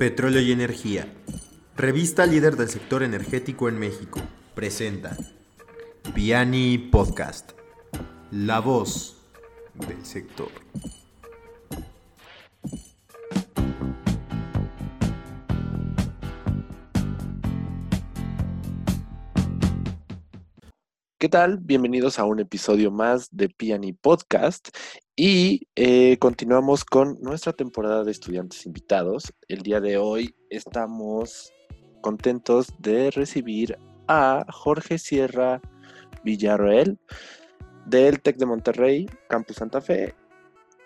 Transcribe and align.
Petróleo 0.00 0.40
y 0.40 0.50
Energía. 0.50 1.06
Revista 1.76 2.24
líder 2.24 2.56
del 2.56 2.70
sector 2.70 3.02
energético 3.02 3.68
en 3.68 3.78
México. 3.78 4.18
Presenta 4.54 5.14
Piani 6.14 6.78
Podcast. 6.78 7.52
La 8.30 8.60
voz 8.60 9.18
del 9.74 10.02
sector. 10.06 10.48
¿Qué 21.18 21.28
tal? 21.28 21.58
Bienvenidos 21.58 22.18
a 22.18 22.24
un 22.24 22.40
episodio 22.40 22.90
más 22.90 23.28
de 23.30 23.50
Piani 23.50 23.92
Podcast 23.92 24.70
y 25.22 25.68
eh, 25.76 26.16
continuamos 26.16 26.82
con 26.86 27.20
nuestra 27.20 27.52
temporada 27.52 28.04
de 28.04 28.10
estudiantes 28.10 28.64
invitados. 28.64 29.34
El 29.48 29.60
día 29.60 29.78
de 29.78 29.98
hoy 29.98 30.34
estamos 30.48 31.52
contentos 32.00 32.68
de 32.78 33.10
recibir 33.10 33.76
a 34.08 34.46
Jorge 34.50 34.96
Sierra 34.96 35.60
Villarreal 36.24 36.98
del 37.84 38.22
TEC 38.22 38.38
de 38.38 38.46
Monterrey, 38.46 39.10
Campus 39.28 39.56
Santa 39.56 39.82
Fe, 39.82 40.14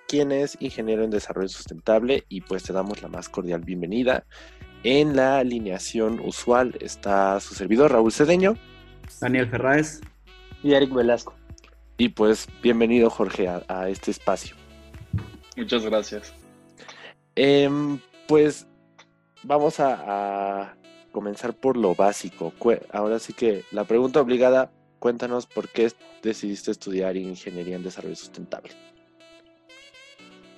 quien 0.08 0.32
es 0.32 0.56
ingeniero 0.58 1.05
en 1.05 1.10
desarrollo 1.10 1.46
sustentable 1.46 2.24
y 2.28 2.41
pues 2.41 2.64
te 2.64 2.72
damos 2.72 3.02
la 3.02 3.08
más 3.08 3.28
cordial 3.28 3.60
bienvenida. 3.60 4.27
En 4.82 5.14
la 5.14 5.38
alineación 5.38 6.19
usual 6.19 6.77
está 6.80 7.38
su 7.38 7.55
servidor 7.55 7.92
Raúl 7.92 8.10
Cedeño. 8.10 8.56
Daniel 9.20 9.48
Ferráez 9.48 10.00
y 10.64 10.72
Eric 10.74 10.92
Velasco. 10.92 11.36
Y 11.96 12.08
pues 12.08 12.48
bienvenido 12.60 13.08
Jorge 13.08 13.48
a, 13.48 13.88
este 13.88 14.10
espacio. 14.10 14.56
Muchas 15.56 15.84
gracias. 15.84 16.34
Em, 17.36 18.00
pues 18.26 18.66
vamos 19.44 19.78
a, 19.78 20.76
comenzar 21.12 21.54
por 21.54 21.77
lo 21.77 21.94
básico. 21.94 22.52
Ahora 22.92 23.20
sí 23.20 23.32
que 23.32 23.62
la 23.70 23.84
pregunta 23.84 24.20
obligada, 24.20 24.72
cuéntanos 24.98 25.46
por 25.46 25.69
qué 25.69 25.92
decidiste 26.24 26.72
estudiar 26.72 27.16
ingeniería 27.16 27.77
en 27.77 27.84
desarrollo 27.84 28.16
sustentable. 28.16 28.72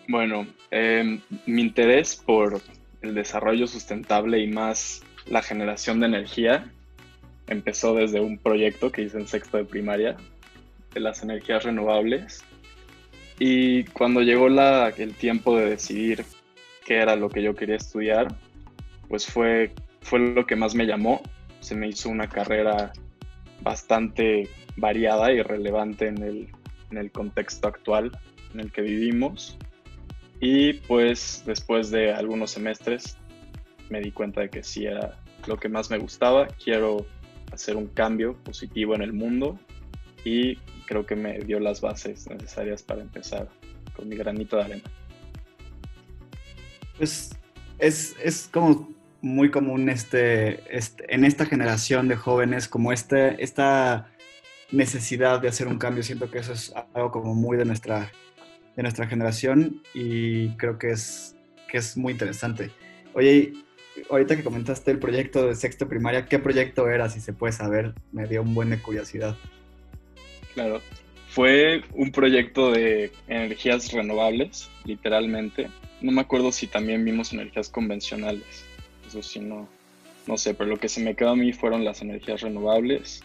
Bueno, 0.08 0.46
em, 0.70 1.20
mi 1.44 1.60
interés 1.60 2.16
por 2.16 2.62
el 3.02 3.14
desarrollo 3.14 3.66
sustentable 3.66 4.38
y 4.38 4.46
más 4.46 5.02
la 5.26 5.42
generación 5.42 6.00
de 6.00 6.06
energía 6.06 6.72
empezó 7.48 7.94
desde 7.94 8.20
un 8.20 8.38
proyecto 8.38 8.90
que 8.90 9.02
hice 9.02 9.18
en 9.18 9.28
sexto 9.28 9.58
de 9.58 9.64
primaria 9.64 10.16
las 11.00 11.22
energías 11.22 11.64
renovables. 11.64 12.44
Y 13.38 13.84
cuando 13.84 14.22
llegó 14.22 14.48
la, 14.48 14.88
el 14.88 15.14
tiempo 15.14 15.56
de 15.56 15.70
decidir 15.70 16.24
qué 16.84 16.96
era 16.96 17.16
lo 17.16 17.28
que 17.28 17.42
yo 17.42 17.54
quería 17.54 17.76
estudiar, 17.76 18.28
pues 19.08 19.26
fue, 19.26 19.72
fue 20.00 20.18
lo 20.20 20.46
que 20.46 20.56
más 20.56 20.74
me 20.74 20.86
llamó. 20.86 21.22
Se 21.60 21.74
me 21.74 21.88
hizo 21.88 22.08
una 22.08 22.28
carrera 22.28 22.92
bastante 23.62 24.48
variada 24.76 25.32
y 25.32 25.42
relevante 25.42 26.08
en 26.08 26.22
el, 26.22 26.48
en 26.90 26.98
el 26.98 27.10
contexto 27.10 27.68
actual 27.68 28.12
en 28.54 28.60
el 28.60 28.72
que 28.72 28.82
vivimos. 28.82 29.56
Y 30.40 30.74
pues 30.74 31.42
después 31.46 31.90
de 31.90 32.12
algunos 32.12 32.50
semestres 32.50 33.16
me 33.88 34.00
di 34.00 34.12
cuenta 34.12 34.42
de 34.42 34.50
que 34.50 34.62
sí 34.62 34.86
era 34.86 35.18
lo 35.46 35.56
que 35.56 35.68
más 35.68 35.90
me 35.90 35.98
gustaba. 35.98 36.46
Quiero 36.46 37.06
hacer 37.52 37.76
un 37.76 37.86
cambio 37.86 38.36
positivo 38.44 38.94
en 38.94 39.02
el 39.02 39.12
mundo 39.12 39.58
y 40.24 40.58
creo 40.86 41.04
que 41.04 41.16
me 41.16 41.38
dio 41.40 41.60
las 41.60 41.80
bases 41.80 42.28
necesarias 42.28 42.82
para 42.82 43.02
empezar 43.02 43.48
con 43.94 44.08
mi 44.08 44.16
granito 44.16 44.56
de 44.56 44.62
arena. 44.62 44.82
Pues 46.96 47.30
es, 47.78 48.16
es 48.22 48.48
como 48.50 48.88
muy 49.20 49.50
común 49.50 49.88
este, 49.88 50.76
este, 50.76 51.14
en 51.14 51.24
esta 51.24 51.46
generación 51.46 52.08
de 52.08 52.16
jóvenes, 52.16 52.68
como 52.68 52.92
este, 52.92 53.42
esta 53.42 54.10
necesidad 54.70 55.40
de 55.40 55.48
hacer 55.48 55.68
un 55.68 55.78
cambio. 55.78 56.02
Siento 56.02 56.30
que 56.30 56.38
eso 56.38 56.52
es 56.52 56.72
algo 56.94 57.10
como 57.10 57.34
muy 57.34 57.56
de 57.56 57.64
nuestra, 57.64 58.10
de 58.76 58.82
nuestra 58.82 59.06
generación 59.06 59.82
y 59.94 60.50
creo 60.56 60.78
que 60.78 60.90
es, 60.90 61.36
que 61.68 61.78
es 61.78 61.96
muy 61.96 62.12
interesante. 62.12 62.70
Oye, 63.14 63.52
ahorita 64.10 64.36
que 64.36 64.44
comentaste 64.44 64.90
el 64.90 64.98
proyecto 64.98 65.46
de 65.46 65.54
sexto 65.54 65.88
primaria, 65.88 66.26
¿qué 66.26 66.38
proyecto 66.38 66.88
era? 66.88 67.08
Si 67.08 67.20
se 67.20 67.32
puede 67.32 67.52
saber, 67.52 67.94
me 68.12 68.26
dio 68.26 68.42
un 68.42 68.54
buen 68.54 68.70
de 68.70 68.78
curiosidad. 68.80 69.36
Claro, 70.56 70.80
fue 71.28 71.82
un 71.92 72.10
proyecto 72.10 72.72
de 72.72 73.12
energías 73.28 73.92
renovables, 73.92 74.70
literalmente. 74.86 75.68
No 76.00 76.12
me 76.12 76.22
acuerdo 76.22 76.50
si 76.50 76.66
también 76.66 77.04
vimos 77.04 77.34
energías 77.34 77.68
convencionales. 77.68 78.64
Eso 79.06 79.22
sí, 79.22 79.40
no, 79.40 79.68
no 80.26 80.38
sé, 80.38 80.54
pero 80.54 80.70
lo 80.70 80.78
que 80.78 80.88
se 80.88 81.02
me 81.02 81.14
quedó 81.14 81.32
a 81.32 81.36
mí 81.36 81.52
fueron 81.52 81.84
las 81.84 82.00
energías 82.00 82.40
renovables. 82.40 83.22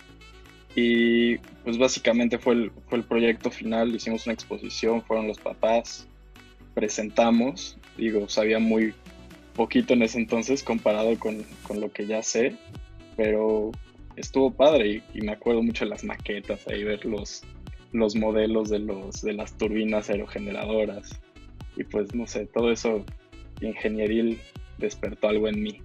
Y 0.75 1.37
pues 1.63 1.77
básicamente 1.77 2.37
fue 2.37 2.55
el, 2.55 2.71
fue 2.89 2.97
el 2.97 3.05
proyecto 3.05 3.49
final, 3.49 3.95
hicimos 3.95 4.25
una 4.25 4.33
exposición, 4.33 5.01
fueron 5.01 5.29
los 5.29 5.37
papás, 5.37 6.05
presentamos, 6.73 7.77
digo, 7.95 8.27
sabía 8.27 8.59
muy 8.59 8.93
poquito 9.55 9.93
en 9.93 10.01
ese 10.03 10.17
entonces 10.17 10.63
comparado 10.63 11.17
con, 11.17 11.45
lo 11.79 11.93
que 11.93 12.07
ya 12.07 12.21
sé, 12.23 12.57
pero 13.15 13.71
estuvo 14.15 14.51
padre 14.51 15.03
y, 15.13 15.21
me 15.21 15.31
acuerdo 15.31 15.61
mucho 15.61 15.85
de 15.85 15.91
las 15.91 16.03
maquetas, 16.03 16.67
ahí 16.67 16.83
ver 16.83 17.05
los, 17.05 17.43
los 17.91 18.15
modelos 18.15 18.69
de, 18.69 18.79
los, 18.79 19.21
de 19.21 19.33
las 19.33 19.57
turbinas 19.57 20.09
aerogeneradoras 20.09 21.19
y 21.75 21.83
pues 21.83 22.13
no 22.13 22.27
sé, 22.27 22.45
todo 22.47 22.71
eso 22.71 23.05
ingenieril 23.61 24.39
despertó 24.77 25.29
algo 25.29 25.47
en 25.47 25.61
mí. 25.61 25.81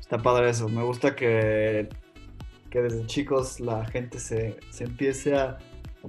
Está 0.00 0.18
padre 0.18 0.50
eso, 0.50 0.68
me 0.68 0.82
gusta 0.82 1.14
que, 1.14 1.88
que 2.70 2.82
desde 2.82 3.06
chicos 3.06 3.60
la 3.60 3.84
gente 3.86 4.18
se, 4.18 4.56
empiece 4.80 5.36
a 5.36 5.58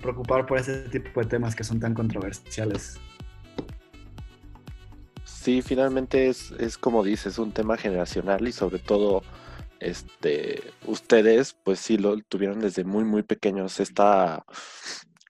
preocupar 0.01 0.45
por 0.45 0.59
ese 0.59 0.89
tipo 0.89 1.21
de 1.21 1.27
temas 1.27 1.55
que 1.55 1.63
son 1.63 1.79
tan 1.79 1.93
controversiales. 1.93 2.99
Sí, 5.23 5.61
finalmente 5.61 6.27
es, 6.27 6.51
es 6.59 6.77
como 6.77 7.03
dices, 7.03 7.37
un 7.37 7.51
tema 7.51 7.77
generacional 7.77 8.47
y 8.47 8.51
sobre 8.51 8.79
todo 8.79 9.21
este 9.79 10.61
ustedes 10.85 11.55
pues 11.63 11.79
sí 11.79 11.97
lo 11.97 12.17
tuvieron 12.21 12.59
desde 12.59 12.83
muy 12.83 13.03
muy 13.03 13.23
pequeños 13.23 13.79
esta 13.79 14.45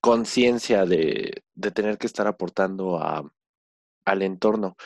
conciencia 0.05 0.85
de, 0.85 1.43
tener 1.73 1.97
que 1.97 2.05
estar 2.05 2.27
aportando 2.27 2.99
a, 2.99 3.27
al 4.05 4.21
entorno. 4.21 4.77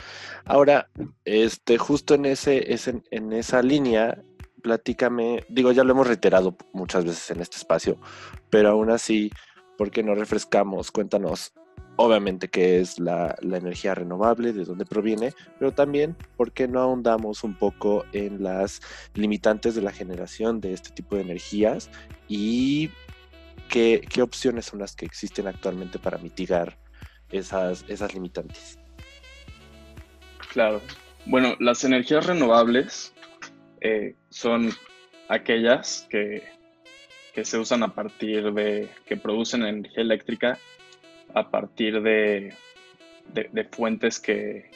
Ahora, 0.46 0.88
este, 1.26 1.76
justo 1.76 2.14
en 2.14 2.24
ese, 2.24 2.74
en 3.10 3.32
esa 3.34 3.60
línea, 3.60 4.24
platícame, 4.62 5.44
digo, 5.50 5.72
ya 5.72 5.84
lo 5.84 5.92
hemos 5.92 6.06
reiterado 6.06 6.56
muchas 6.72 7.04
veces 7.04 7.30
en 7.32 7.42
este 7.42 7.58
espacio, 7.58 7.98
pero 8.48 8.70
aún 8.70 8.90
así, 8.90 9.30
¿por 9.76 9.90
qué 9.90 10.02
no 10.02 10.14
refrescamos? 10.14 10.90
Cuéntanos 10.90 11.52
obviamente 12.00 12.48
que 12.48 12.80
es 12.80 12.98
la, 12.98 13.36
energía 13.42 13.94
renovable, 13.94 14.54
de 14.54 14.64
dónde 14.64 14.86
proviene, 14.86 15.34
pero 15.58 15.72
también 15.72 16.16
por 16.38 16.50
qué 16.50 16.66
no 16.66 16.80
ahondamos 16.80 17.44
un 17.44 17.54
poco 17.54 18.06
en 18.12 18.42
las 18.42 18.80
limitantes 19.12 19.74
de 19.74 19.82
la 19.82 19.92
generación 19.92 20.62
de 20.62 20.72
este 20.72 20.90
tipo 20.90 21.16
de 21.16 21.22
energías 21.22 21.90
y 22.26 22.88
qué, 23.68 24.02
opciones 24.22 24.64
son 24.64 24.78
las 24.78 24.96
que 24.96 25.04
existen 25.04 25.46
actualmente 25.46 25.98
para 25.98 26.16
mitigar 26.16 26.78
esas, 27.30 27.84
esas 27.86 28.14
limitantes. 28.14 28.78
Claro. 30.52 30.80
Bueno, 31.26 31.54
las 31.60 31.84
energías 31.84 32.26
renovables 32.26 33.12
eh, 33.82 34.16
son 34.30 34.70
aquellas 35.28 36.06
que, 36.08 36.44
que 37.34 37.44
se 37.44 37.58
usan 37.58 37.82
a 37.82 37.94
partir 37.94 38.54
de 38.54 38.88
que 39.04 39.18
producen 39.18 39.64
energía 39.64 40.00
eléctrica 40.02 40.58
a 41.34 41.50
partir 41.50 42.02
de, 42.02 42.54
fuentes 43.72 44.20
que, 44.20 44.70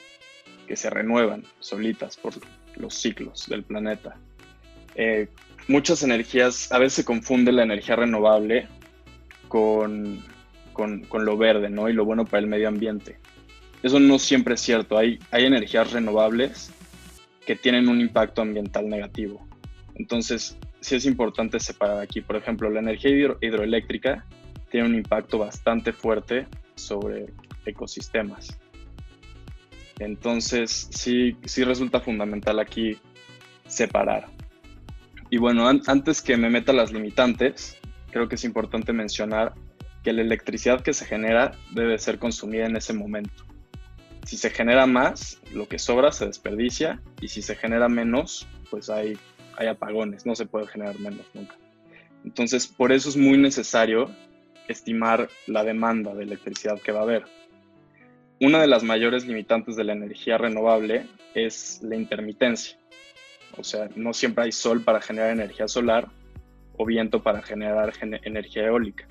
se 0.75 0.91
renuevan 0.91 1.45
solitas 1.61 2.17
por 2.17 2.35
los 2.77 2.95
ciclos 2.95 3.47
del 3.49 3.63
planeta. 3.63 4.17
Eh, 4.95 5.29
muchas 5.69 6.03
energías, 6.03 6.73
a 6.73 6.79
veces 6.79 6.95
se 6.95 7.05
confunde 7.05 7.53
la 7.53 7.63
energía 7.63 7.97
renovable 7.97 8.67
con, 9.49 10.25
lo 10.77 11.37
verde, 11.37 11.69
¿no? 11.69 11.89
Y 11.89 11.93
lo 11.93 12.05
bueno 12.05 12.25
para 12.25 12.41
el 12.41 12.47
medio 12.47 12.69
ambiente. 12.69 13.19
Eso 13.83 14.01
no 14.01 14.19
siempre 14.19 14.55
es 14.55 14.61
cierto. 14.61 14.97
Hay, 14.97 15.19
hay 15.31 15.45
energías 15.45 15.93
renovables 15.93 16.73
que 17.47 17.55
tienen 17.55 17.89
un 17.89 18.01
impacto 18.01 18.43
ambiental 18.43 18.89
negativo. 18.89 19.47
Entonces, 19.95 20.57
sí 20.81 20.97
es 20.97 21.07
importante 21.07 21.61
separar 21.61 22.01
aquí. 22.01 22.21
Por 22.21 22.37
ejemplo, 22.37 22.71
la 22.71 22.81
energía 22.81 23.11
hidroeléctrica 23.41 24.25
tiene 24.75 24.89
un 24.89 24.97
impacto 24.97 25.39
bastante 25.39 25.93
fuerte 25.93 26.49
sobre 26.75 27.27
ecosistemas. 27.65 28.59
Entonces, 30.01 30.89
sí, 30.91 31.37
sí 31.45 31.63
resulta 31.63 32.01
fundamental 32.01 32.59
aquí 32.59 32.99
separar. 33.69 34.27
Y 35.31 35.37
bueno, 35.37 35.69
antes 35.69 36.21
que 36.21 36.37
me 36.37 36.51
meta 36.51 36.73
las 36.73 36.91
limitantes, 36.91 37.79
creo 38.11 38.29
que 38.29 38.35
es 38.35 38.43
importante 38.43 38.93
mencionar 38.93 39.55
que 40.03 40.13
la 40.13 40.23
electricidad 40.23 40.81
que 40.81 40.93
se 40.93 41.05
genera 41.05 41.53
debe 41.71 41.97
ser 42.01 42.19
consumida 42.19 42.67
en 42.67 42.75
ese 42.75 42.95
momento. 42.95 43.45
Si 44.25 44.37
se 44.37 44.51
genera 44.51 44.87
más, 44.87 45.41
lo 45.53 45.69
que 45.69 45.79
sobra 45.79 46.11
se 46.11 46.27
desperdicia 46.27 47.01
y 47.21 47.29
si 47.29 47.43
se 47.43 47.55
genera 47.55 47.89
menos, 47.89 48.49
pues 48.71 48.91
hay, 48.91 49.17
hay 49.57 49.69
apagones, 49.69 50.27
no 50.27 50.35
se 50.35 50.47
puede 50.47 50.67
generar 50.67 50.99
menos 50.99 51.27
nunca. 51.33 51.55
Entonces, 52.25 52.67
por 52.67 52.91
eso 52.91 53.09
es 53.09 53.17
muy 53.17 53.39
necesario 53.39 54.11
estimar 54.69 55.29
la 55.47 55.65
demanda 55.65 56.15
de 56.15 56.25
electricidad 56.25 56.81
que 56.81 56.93
va 56.93 57.01
a 57.01 57.05
haber. 57.05 57.25
Una 58.41 58.61
de 58.61 58.67
las 58.67 58.83
mayores 58.83 59.27
limitantes 59.27 59.77
de 59.77 59.85
la 59.85 59.93
energía 59.93 60.39
renovable 60.39 61.07
es 61.35 61.81
la 61.83 61.97
intermitencia. 61.97 62.77
O 63.57 63.65
sea, 63.65 63.89
no 63.95 64.13
siempre 64.13 64.45
hay 64.45 64.53
sol 64.53 64.83
para 64.83 65.01
generar 65.01 65.31
energía 65.31 65.69
solar 65.69 66.09
o 66.77 66.85
viento 66.85 67.23
para 67.23 67.43
generar 67.43 67.93
energía 68.01 68.67
eólica. 68.67 69.07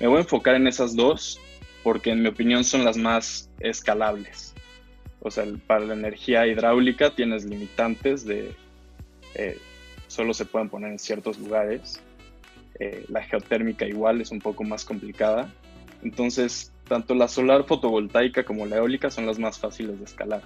Me 0.00 0.06
voy 0.06 0.18
a 0.18 0.20
enfocar 0.20 0.54
en 0.54 0.66
esas 0.66 0.94
dos 0.94 1.40
porque 1.82 2.10
en 2.10 2.22
mi 2.22 2.28
opinión 2.28 2.64
son 2.64 2.84
las 2.84 2.96
más 2.96 3.50
escalables. 3.60 4.54
O 5.20 5.30
sea, 5.30 5.44
para 5.66 5.84
la 5.84 5.94
energía 5.94 6.46
hidráulica 6.46 7.14
tienes 7.14 7.44
limitantes 7.44 8.24
de 8.24 8.54
eh, 9.34 9.58
solo 10.06 10.34
se 10.34 10.44
pueden 10.44 10.68
poner 10.68 10.92
en 10.92 10.98
ciertos 10.98 11.38
lugares. 11.38 12.02
Eh, 12.80 13.04
la 13.08 13.22
geotérmica 13.22 13.86
igual 13.86 14.20
es 14.20 14.30
un 14.30 14.40
poco 14.40 14.64
más 14.64 14.84
complicada. 14.84 15.52
Entonces, 16.02 16.72
tanto 16.86 17.14
la 17.14 17.28
solar 17.28 17.64
fotovoltaica 17.64 18.44
como 18.44 18.66
la 18.66 18.76
eólica 18.76 19.10
son 19.10 19.26
las 19.26 19.38
más 19.38 19.58
fáciles 19.58 19.98
de 19.98 20.04
escalar. 20.04 20.42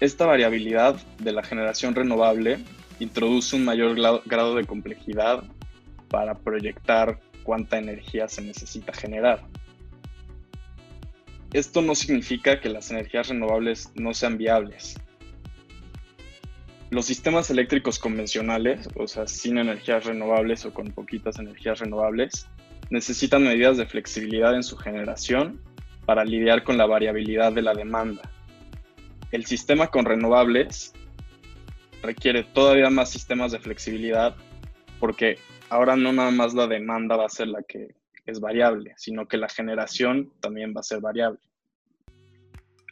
Esta 0.00 0.26
variabilidad 0.26 0.96
de 1.18 1.32
la 1.32 1.42
generación 1.42 1.94
renovable 1.94 2.58
introduce 2.98 3.54
un 3.54 3.64
mayor 3.64 3.94
grado 4.24 4.54
de 4.54 4.64
complejidad 4.64 5.44
para 6.08 6.34
proyectar 6.34 7.20
cuánta 7.42 7.78
energía 7.78 8.28
se 8.28 8.42
necesita 8.42 8.92
generar. 8.92 9.42
Esto 11.52 11.82
no 11.82 11.94
significa 11.94 12.60
que 12.60 12.68
las 12.68 12.90
energías 12.90 13.28
renovables 13.28 13.90
no 13.94 14.14
sean 14.14 14.38
viables. 14.38 14.98
Los 16.92 17.06
sistemas 17.06 17.48
eléctricos 17.48 17.98
convencionales, 17.98 18.86
o 18.96 19.08
sea, 19.08 19.26
sin 19.26 19.56
energías 19.56 20.04
renovables 20.04 20.66
o 20.66 20.74
con 20.74 20.92
poquitas 20.92 21.38
energías 21.38 21.78
renovables, 21.78 22.46
necesitan 22.90 23.44
medidas 23.44 23.78
de 23.78 23.86
flexibilidad 23.86 24.54
en 24.54 24.62
su 24.62 24.76
generación 24.76 25.58
para 26.04 26.22
lidiar 26.22 26.64
con 26.64 26.76
la 26.76 26.84
variabilidad 26.84 27.50
de 27.54 27.62
la 27.62 27.72
demanda. 27.72 28.20
El 29.30 29.46
sistema 29.46 29.86
con 29.86 30.04
renovables 30.04 30.92
requiere 32.02 32.44
todavía 32.44 32.90
más 32.90 33.08
sistemas 33.08 33.52
de 33.52 33.58
flexibilidad 33.58 34.36
porque 35.00 35.38
ahora 35.70 35.96
no 35.96 36.12
nada 36.12 36.30
más 36.30 36.52
la 36.52 36.66
demanda 36.66 37.16
va 37.16 37.24
a 37.24 37.30
ser 37.30 37.48
la 37.48 37.62
que 37.62 37.94
es 38.26 38.38
variable, 38.38 38.92
sino 38.98 39.26
que 39.26 39.38
la 39.38 39.48
generación 39.48 40.30
también 40.40 40.74
va 40.76 40.80
a 40.80 40.84
ser 40.84 41.00
variable. 41.00 41.40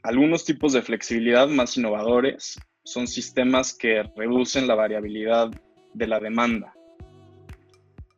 Algunos 0.02 0.46
tipos 0.46 0.72
de 0.72 0.80
flexibilidad 0.80 1.48
más 1.48 1.76
innovadores 1.76 2.58
son 2.84 3.06
sistemas 3.06 3.74
que 3.74 4.02
reducen 4.16 4.66
la 4.66 4.74
variabilidad 4.74 5.50
de 5.94 6.06
la 6.06 6.20
demanda. 6.20 6.74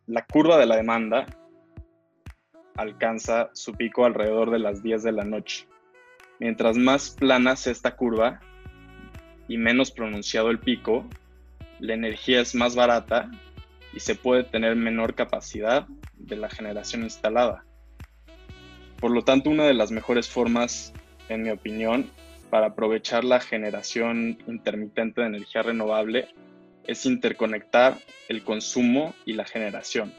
La 0.06 0.24
curva 0.26 0.58
de 0.58 0.66
la 0.66 0.76
demanda 0.76 1.26
alcanza 2.76 3.50
su 3.52 3.74
pico 3.74 4.04
alrededor 4.04 4.50
de 4.50 4.58
las 4.58 4.82
10 4.82 5.02
de 5.02 5.12
la 5.12 5.24
noche. 5.24 5.66
Mientras 6.38 6.76
más 6.76 7.10
plana 7.10 7.56
sea 7.56 7.72
esta 7.72 7.96
curva 7.96 8.40
y 9.48 9.58
menos 9.58 9.90
pronunciado 9.90 10.50
el 10.50 10.58
pico, 10.58 11.06
la 11.78 11.94
energía 11.94 12.40
es 12.40 12.54
más 12.54 12.74
barata 12.74 13.30
y 13.92 14.00
se 14.00 14.14
puede 14.14 14.44
tener 14.44 14.76
menor 14.76 15.14
capacidad 15.14 15.86
de 16.14 16.36
la 16.36 16.48
generación 16.48 17.02
instalada. 17.02 17.64
Por 19.00 19.10
lo 19.10 19.22
tanto, 19.22 19.50
una 19.50 19.64
de 19.64 19.74
las 19.74 19.90
mejores 19.90 20.28
formas, 20.28 20.92
en 21.28 21.42
mi 21.42 21.50
opinión, 21.50 22.10
para 22.52 22.66
aprovechar 22.66 23.24
la 23.24 23.40
generación 23.40 24.36
intermitente 24.46 25.22
de 25.22 25.26
energía 25.28 25.62
renovable 25.62 26.28
es 26.84 27.06
interconectar 27.06 27.96
el 28.28 28.44
consumo 28.44 29.14
y 29.24 29.32
la 29.32 29.46
generación. 29.46 30.12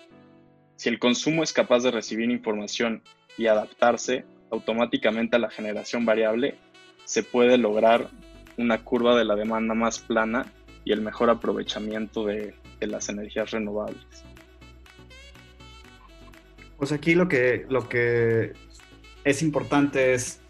Si 0.75 0.89
el 0.89 0.97
consumo 0.97 1.43
es 1.43 1.53
capaz 1.53 1.83
de 1.83 1.91
recibir 1.91 2.31
información 2.31 3.03
y 3.37 3.45
adaptarse 3.45 4.25
automáticamente 4.49 5.35
a 5.35 5.39
la 5.39 5.51
generación 5.51 6.07
variable, 6.07 6.55
se 7.05 7.21
puede 7.21 7.59
lograr 7.59 8.09
una 8.57 8.83
curva 8.83 9.15
de 9.15 9.25
la 9.25 9.35
demanda 9.35 9.75
más 9.75 9.99
plana 9.99 10.51
y 10.85 10.91
el 10.91 11.01
mejor 11.01 11.29
aprovechamiento 11.29 12.25
de, 12.25 12.55
las 12.79 13.09
energías 13.09 13.51
renovables. 13.51 14.25
Pues 16.77 16.91
aquí 16.91 17.13
lo 17.13 17.27
que, 17.27 17.67
lo 17.69 17.87
que 17.87 18.53
es 19.23 19.41
importante 19.43 20.15
es, 20.15 20.41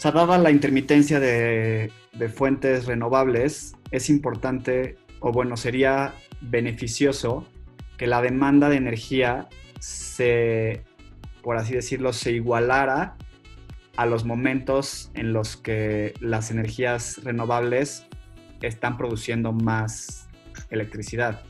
o 0.00 0.02
sea, 0.02 0.12
dada 0.12 0.38
la 0.38 0.50
intermitencia 0.50 1.20
de, 1.20 1.92
de 2.14 2.28
fuentes 2.30 2.86
renovables, 2.86 3.76
es 3.90 4.08
importante, 4.08 4.96
o 5.18 5.30
bueno, 5.30 5.58
sería 5.58 6.14
beneficioso 6.40 7.46
que 7.98 8.06
la 8.06 8.22
demanda 8.22 8.70
de 8.70 8.76
energía 8.76 9.50
se, 9.78 10.84
por 11.42 11.58
así 11.58 11.74
decirlo, 11.74 12.14
se 12.14 12.32
igualara 12.32 13.18
a 13.98 14.06
los 14.06 14.24
momentos 14.24 15.10
en 15.12 15.34
los 15.34 15.58
que 15.58 16.14
las 16.18 16.50
energías 16.50 17.22
renovables 17.22 18.06
están 18.62 18.96
produciendo 18.96 19.52
más 19.52 20.30
electricidad. 20.70 21.42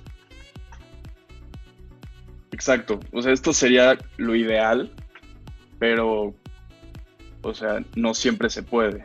Exacto, 2.51 2.99
o 3.13 3.23
sea, 3.23 3.31
esto 3.31 3.53
sería 3.53 3.97
lo 4.17 4.35
ideal, 4.35 4.93
pero, 5.79 6.35
o 7.43 7.55
sea, 7.55 7.85
no 7.97 8.15
siempre 8.15 8.51
se 8.51 8.63
puede. 8.63 9.05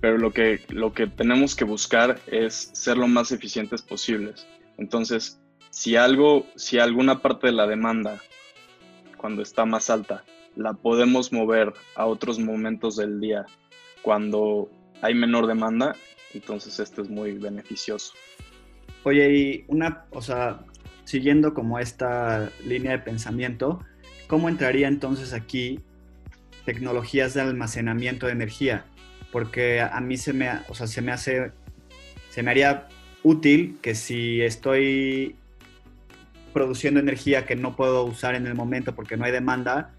Pero 0.00 0.18
lo 0.18 0.32
que, 0.32 0.62
lo 0.68 0.92
que 0.92 1.06
tenemos 1.06 1.54
que 1.54 1.64
buscar 1.64 2.20
es 2.26 2.70
ser 2.72 2.96
lo 2.96 3.06
más 3.06 3.32
eficientes 3.32 3.82
posibles. 3.82 4.46
Entonces, 4.78 5.40
si 5.70 5.96
algo, 5.96 6.46
si 6.56 6.78
alguna 6.78 7.20
parte 7.20 7.48
de 7.48 7.52
la 7.52 7.66
demanda, 7.66 8.18
cuando 9.16 9.42
está 9.42 9.66
más 9.66 9.90
alta, 9.90 10.24
la 10.56 10.72
podemos 10.72 11.32
mover 11.32 11.72
a 11.94 12.06
otros 12.06 12.38
momentos 12.38 12.96
del 12.96 13.20
día 13.20 13.46
cuando 14.02 14.70
hay 15.02 15.14
menor 15.14 15.46
demanda, 15.46 15.94
entonces 16.34 16.80
esto 16.80 17.02
es 17.02 17.10
muy 17.10 17.32
beneficioso. 17.32 18.14
Oye, 19.04 19.32
y 19.32 19.64
una, 19.68 20.06
o 20.10 20.22
sea, 20.22 20.60
siguiendo 21.04 21.54
como 21.54 21.78
esta 21.78 22.50
línea 22.64 22.92
de 22.92 22.98
pensamiento, 22.98 23.80
¿cómo 24.26 24.48
entraría 24.48 24.88
entonces 24.88 25.32
aquí 25.32 25.80
tecnologías 26.70 27.34
de 27.34 27.40
almacenamiento 27.40 28.26
de 28.26 28.32
energía? 28.32 28.84
Porque 29.32 29.80
a 29.80 30.00
mí 30.00 30.16
se 30.16 30.32
me, 30.32 30.48
o 30.68 30.74
sea, 30.76 30.86
se 30.86 31.02
me 31.02 31.10
hace, 31.10 31.50
se 32.30 32.44
me 32.44 32.52
haría 32.52 32.86
útil 33.24 33.78
que 33.82 33.96
si 33.96 34.40
estoy 34.40 35.34
produciendo 36.52 37.00
energía 37.00 37.44
que 37.44 37.56
no 37.56 37.74
puedo 37.74 38.04
usar 38.04 38.36
en 38.36 38.46
el 38.46 38.54
momento 38.54 38.94
porque 38.94 39.16
no 39.16 39.24
hay 39.24 39.32
demanda, 39.32 39.90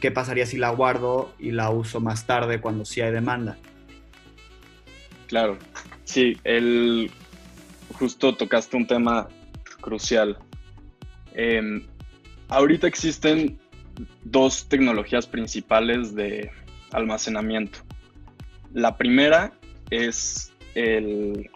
¿qué 0.00 0.10
pasaría 0.10 0.44
si 0.44 0.58
la 0.58 0.70
guardo 0.70 1.32
y 1.38 1.52
la 1.52 1.70
uso 1.70 2.00
más 2.00 2.26
tarde 2.26 2.60
cuando 2.60 2.84
sí 2.84 3.00
hay 3.00 3.12
demanda? 3.12 3.56
Claro, 5.26 5.56
sí, 6.04 6.36
el, 6.44 7.10
justo 7.98 8.34
tocaste 8.34 8.76
un 8.76 8.86
tema 8.86 9.28
crucial. 9.80 10.38
Em, 11.32 11.82
ahorita 12.48 12.86
existen 12.86 13.58
dos 14.24 14.68
tecnologías 14.68 15.26
principales 15.26 16.14
de 16.14 16.50
almacenamiento. 16.92 17.80
La 18.72 18.96
primera 18.96 19.52
es 19.90 20.52
el, 20.74 21.50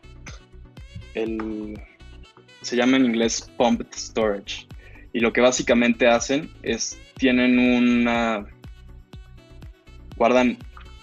el, 1.15 1.81
se 2.63 2.77
llama 2.77 2.97
en 2.97 3.07
inglés 3.07 3.51
pumped 3.57 3.87
storage. 3.95 4.67
Y 5.13 5.21
lo 5.21 5.33
que 5.33 5.41
básicamente 5.41 6.07
hacen 6.07 6.51
es 6.63 6.99
tienen 7.17 7.59
una... 7.59 8.47
Guardan, 10.17 10.59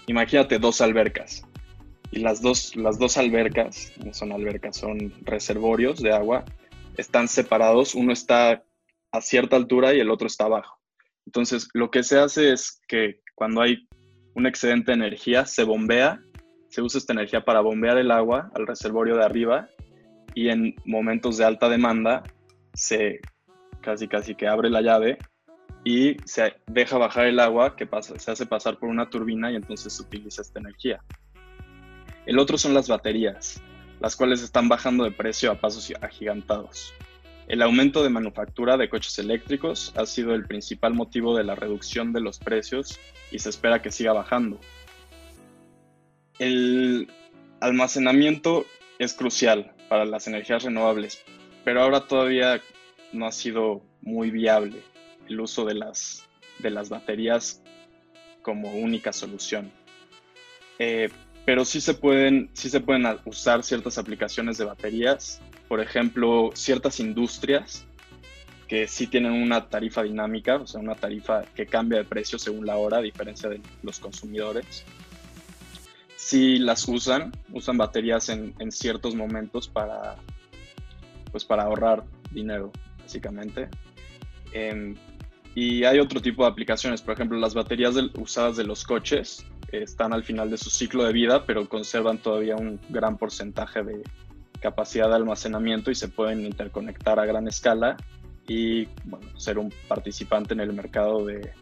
imagínate 0.06 0.58
dos 0.58 0.80
albercas. 0.80 1.46
Y 2.10 2.18
las 2.18 2.42
dos, 2.42 2.74
las 2.74 2.98
dos 2.98 3.16
albercas, 3.16 3.92
no 4.04 4.12
son 4.12 4.32
albercas, 4.32 4.76
son 4.76 5.14
reservorios 5.22 6.02
de 6.02 6.12
agua, 6.12 6.44
están 6.96 7.28
separados. 7.28 7.94
Uno 7.94 8.12
está 8.12 8.64
a 9.12 9.20
cierta 9.20 9.56
altura 9.56 9.94
y 9.94 10.00
el 10.00 10.10
otro 10.10 10.26
está 10.26 10.44
abajo. 10.46 10.79
Entonces, 11.26 11.68
lo 11.74 11.90
que 11.90 12.02
se 12.02 12.18
hace 12.18 12.52
es 12.52 12.80
que 12.88 13.20
cuando 13.34 13.62
hay 13.62 13.88
un 14.34 14.46
excedente 14.46 14.92
de 14.92 14.96
energía, 14.96 15.46
se 15.46 15.64
bombea, 15.64 16.20
se 16.68 16.82
usa 16.82 16.98
esta 16.98 17.12
energía 17.12 17.44
para 17.44 17.60
bombear 17.60 17.98
el 17.98 18.10
agua 18.10 18.50
al 18.54 18.66
reservorio 18.66 19.16
de 19.16 19.24
arriba 19.24 19.68
y 20.34 20.48
en 20.48 20.74
momentos 20.84 21.36
de 21.36 21.44
alta 21.44 21.68
demanda 21.68 22.22
se 22.74 23.20
casi 23.80 24.08
casi 24.08 24.34
que 24.34 24.46
abre 24.46 24.70
la 24.70 24.82
llave 24.82 25.18
y 25.84 26.16
se 26.24 26.54
deja 26.66 26.98
bajar 26.98 27.26
el 27.26 27.40
agua 27.40 27.74
que 27.74 27.86
pasa, 27.86 28.18
se 28.18 28.30
hace 28.30 28.46
pasar 28.46 28.78
por 28.78 28.88
una 28.88 29.08
turbina 29.08 29.50
y 29.50 29.56
entonces 29.56 29.92
se 29.94 30.02
utiliza 30.02 30.42
esta 30.42 30.60
energía. 30.60 31.02
El 32.26 32.38
otro 32.38 32.58
son 32.58 32.74
las 32.74 32.88
baterías, 32.88 33.62
las 34.00 34.14
cuales 34.14 34.42
están 34.42 34.68
bajando 34.68 35.04
de 35.04 35.10
precio 35.10 35.50
a 35.50 35.54
pasos 35.54 35.92
agigantados. 36.00 36.92
El 37.50 37.62
aumento 37.62 38.04
de 38.04 38.10
manufactura 38.10 38.76
de 38.76 38.88
coches 38.88 39.18
eléctricos 39.18 39.92
ha 39.96 40.06
sido 40.06 40.36
el 40.36 40.46
principal 40.46 40.94
motivo 40.94 41.36
de 41.36 41.42
la 41.42 41.56
reducción 41.56 42.12
de 42.12 42.20
los 42.20 42.38
precios 42.38 43.00
y 43.32 43.40
se 43.40 43.48
espera 43.48 43.82
que 43.82 43.90
siga 43.90 44.12
bajando. 44.12 44.60
El 46.38 47.10
almacenamiento 47.58 48.66
es 49.00 49.14
crucial 49.14 49.74
para 49.88 50.04
las 50.04 50.28
energías 50.28 50.62
renovables, 50.62 51.24
pero 51.64 51.82
ahora 51.82 52.06
todavía 52.06 52.62
no 53.12 53.26
ha 53.26 53.32
sido 53.32 53.82
muy 54.00 54.30
viable 54.30 54.84
el 55.28 55.40
uso 55.40 55.64
de 55.64 55.74
las, 55.74 56.28
de 56.60 56.70
las 56.70 56.88
baterías 56.88 57.64
como 58.42 58.70
única 58.74 59.12
solución. 59.12 59.72
Eh, 60.78 61.08
pero 61.44 61.64
sí 61.64 61.80
se, 61.80 61.94
pueden, 61.94 62.48
sí 62.52 62.70
se 62.70 62.78
pueden 62.78 63.08
usar 63.24 63.64
ciertas 63.64 63.98
aplicaciones 63.98 64.56
de 64.56 64.66
baterías, 64.66 65.42
por 65.70 65.78
ejemplo, 65.78 66.50
ciertas 66.52 66.98
industrias 66.98 67.86
que 68.66 68.88
sí 68.88 69.06
tienen 69.06 69.30
una 69.30 69.68
tarifa 69.68 70.02
dinámica, 70.02 70.56
o 70.56 70.66
sea, 70.66 70.80
una 70.80 70.96
tarifa 70.96 71.44
que 71.54 71.64
cambia 71.64 71.98
de 71.98 72.04
precio 72.04 72.40
según 72.40 72.66
la 72.66 72.76
hora, 72.76 72.96
a 72.96 73.00
diferencia 73.00 73.48
de 73.48 73.60
los 73.84 74.00
consumidores. 74.00 74.84
Sí 76.16 76.58
las 76.58 76.88
usan, 76.88 77.30
usan 77.52 77.78
baterías 77.78 78.30
en, 78.30 78.52
en 78.58 78.72
ciertos 78.72 79.14
momentos 79.14 79.68
para, 79.68 80.16
pues 81.30 81.44
para 81.44 81.62
ahorrar 81.62 82.02
dinero, 82.32 82.72
básicamente. 82.98 83.68
Em, 84.50 84.96
y 85.54 85.84
hay 85.84 86.00
otro 86.00 86.20
tipo 86.20 86.42
de 86.42 86.50
aplicaciones, 86.50 87.00
por 87.00 87.14
ejemplo, 87.14 87.38
las 87.38 87.54
baterías 87.54 87.94
usadas 88.18 88.56
de 88.56 88.64
los 88.64 88.82
coches 88.82 89.46
están 89.70 90.12
al 90.12 90.24
final 90.24 90.50
de 90.50 90.58
su 90.58 90.68
ciclo 90.68 91.04
de 91.04 91.12
vida, 91.12 91.46
pero 91.46 91.68
conservan 91.68 92.18
todavía 92.18 92.56
un 92.56 92.80
gran 92.88 93.16
porcentaje 93.16 93.84
de 93.84 94.02
capacidad 94.60 95.08
de 95.08 95.16
almacenamiento 95.16 95.90
y 95.90 95.94
se 95.94 96.08
pueden 96.08 96.44
interconectar 96.44 97.18
a 97.18 97.26
gran 97.26 97.48
escala 97.48 97.96
y 98.46 98.88
ser 99.36 99.58
un 99.58 99.72
participante 99.88 100.54
en 100.54 100.60
el 100.60 100.72
mercado 100.72 101.24
de, 101.24 101.52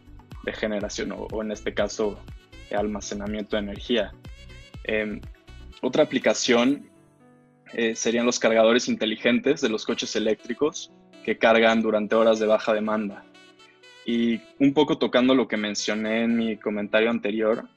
generación 0.53 1.13
o, 1.15 1.43
en 1.43 1.51
este 1.51 1.75
caso 1.75 2.17
de 2.71 2.75
almacenamiento 2.75 3.55
de 3.55 3.61
energía. 3.61 4.11
Em, 4.83 5.21
otra 5.83 6.01
aplicación 6.01 6.89
eh, 7.73 7.95
serían 7.95 8.25
los 8.25 8.39
cargadores 8.39 8.87
inteligentes 8.87 9.61
de 9.61 9.69
los 9.69 9.85
coches 9.85 10.15
eléctricos 10.15 10.91
que 11.23 11.37
cargan 11.37 11.83
durante 11.83 12.15
horas 12.15 12.39
de 12.39 12.47
baja 12.47 12.73
demanda. 12.73 13.23
Y 14.05 14.41
un 14.57 14.73
poco 14.73 14.97
tocando 14.97 15.35
lo 15.35 15.47
que 15.47 15.57
mencioné 15.57 16.23
en 16.23 16.35
mi 16.35 16.57
comentario 16.57 17.11
anterior, 17.11 17.69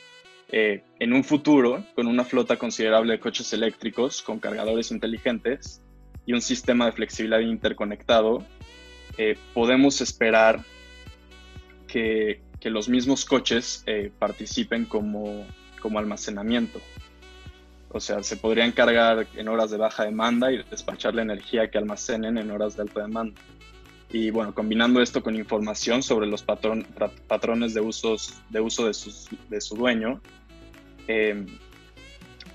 eh, 0.54 0.84
en 0.98 1.14
un 1.14 1.24
futuro, 1.24 1.82
con 1.94 2.06
una 2.06 2.24
flota 2.24 2.58
considerable 2.58 3.14
de 3.14 3.20
coches 3.20 3.50
eléctricos 3.54 4.20
con 4.20 4.38
cargadores 4.38 4.90
inteligentes 4.90 5.80
y 6.26 6.34
un 6.34 6.42
sistema 6.42 6.84
de 6.84 6.92
flexibilidad 6.92 7.40
interconectado, 7.40 8.44
eh, 9.16 9.38
podemos 9.54 10.02
esperar 10.02 10.60
que, 11.86 12.42
que, 12.60 12.68
los 12.68 12.90
mismos 12.90 13.24
coches 13.24 13.82
eh, 13.86 14.12
participen 14.18 14.84
como, 14.84 15.46
como 15.80 15.98
almacenamiento. 15.98 16.82
O 17.88 17.98
sea, 17.98 18.22
se 18.22 18.36
podrían 18.36 18.72
cargar 18.72 19.26
en 19.34 19.48
horas 19.48 19.70
de 19.70 19.78
baja 19.78 20.04
demanda 20.04 20.52
y 20.52 20.62
despachar 20.70 21.14
la 21.14 21.22
energía 21.22 21.70
que 21.70 21.78
almacenen 21.78 22.36
en 22.36 22.50
horas 22.50 22.76
de 22.76 22.82
alta 22.82 23.00
demanda. 23.00 23.40
Y 24.10 24.30
bueno, 24.30 24.54
combinando 24.54 25.00
esto 25.00 25.22
con 25.22 25.34
información 25.34 26.02
sobre 26.02 26.26
los 26.26 26.42
patrones 26.42 27.72
de, 27.72 27.80
usos, 27.80 28.42
de 28.50 28.60
uso 28.60 28.86
de, 28.86 28.92
de 29.48 29.60
su 29.60 29.74
dueño, 29.74 30.20
em, 31.06 31.46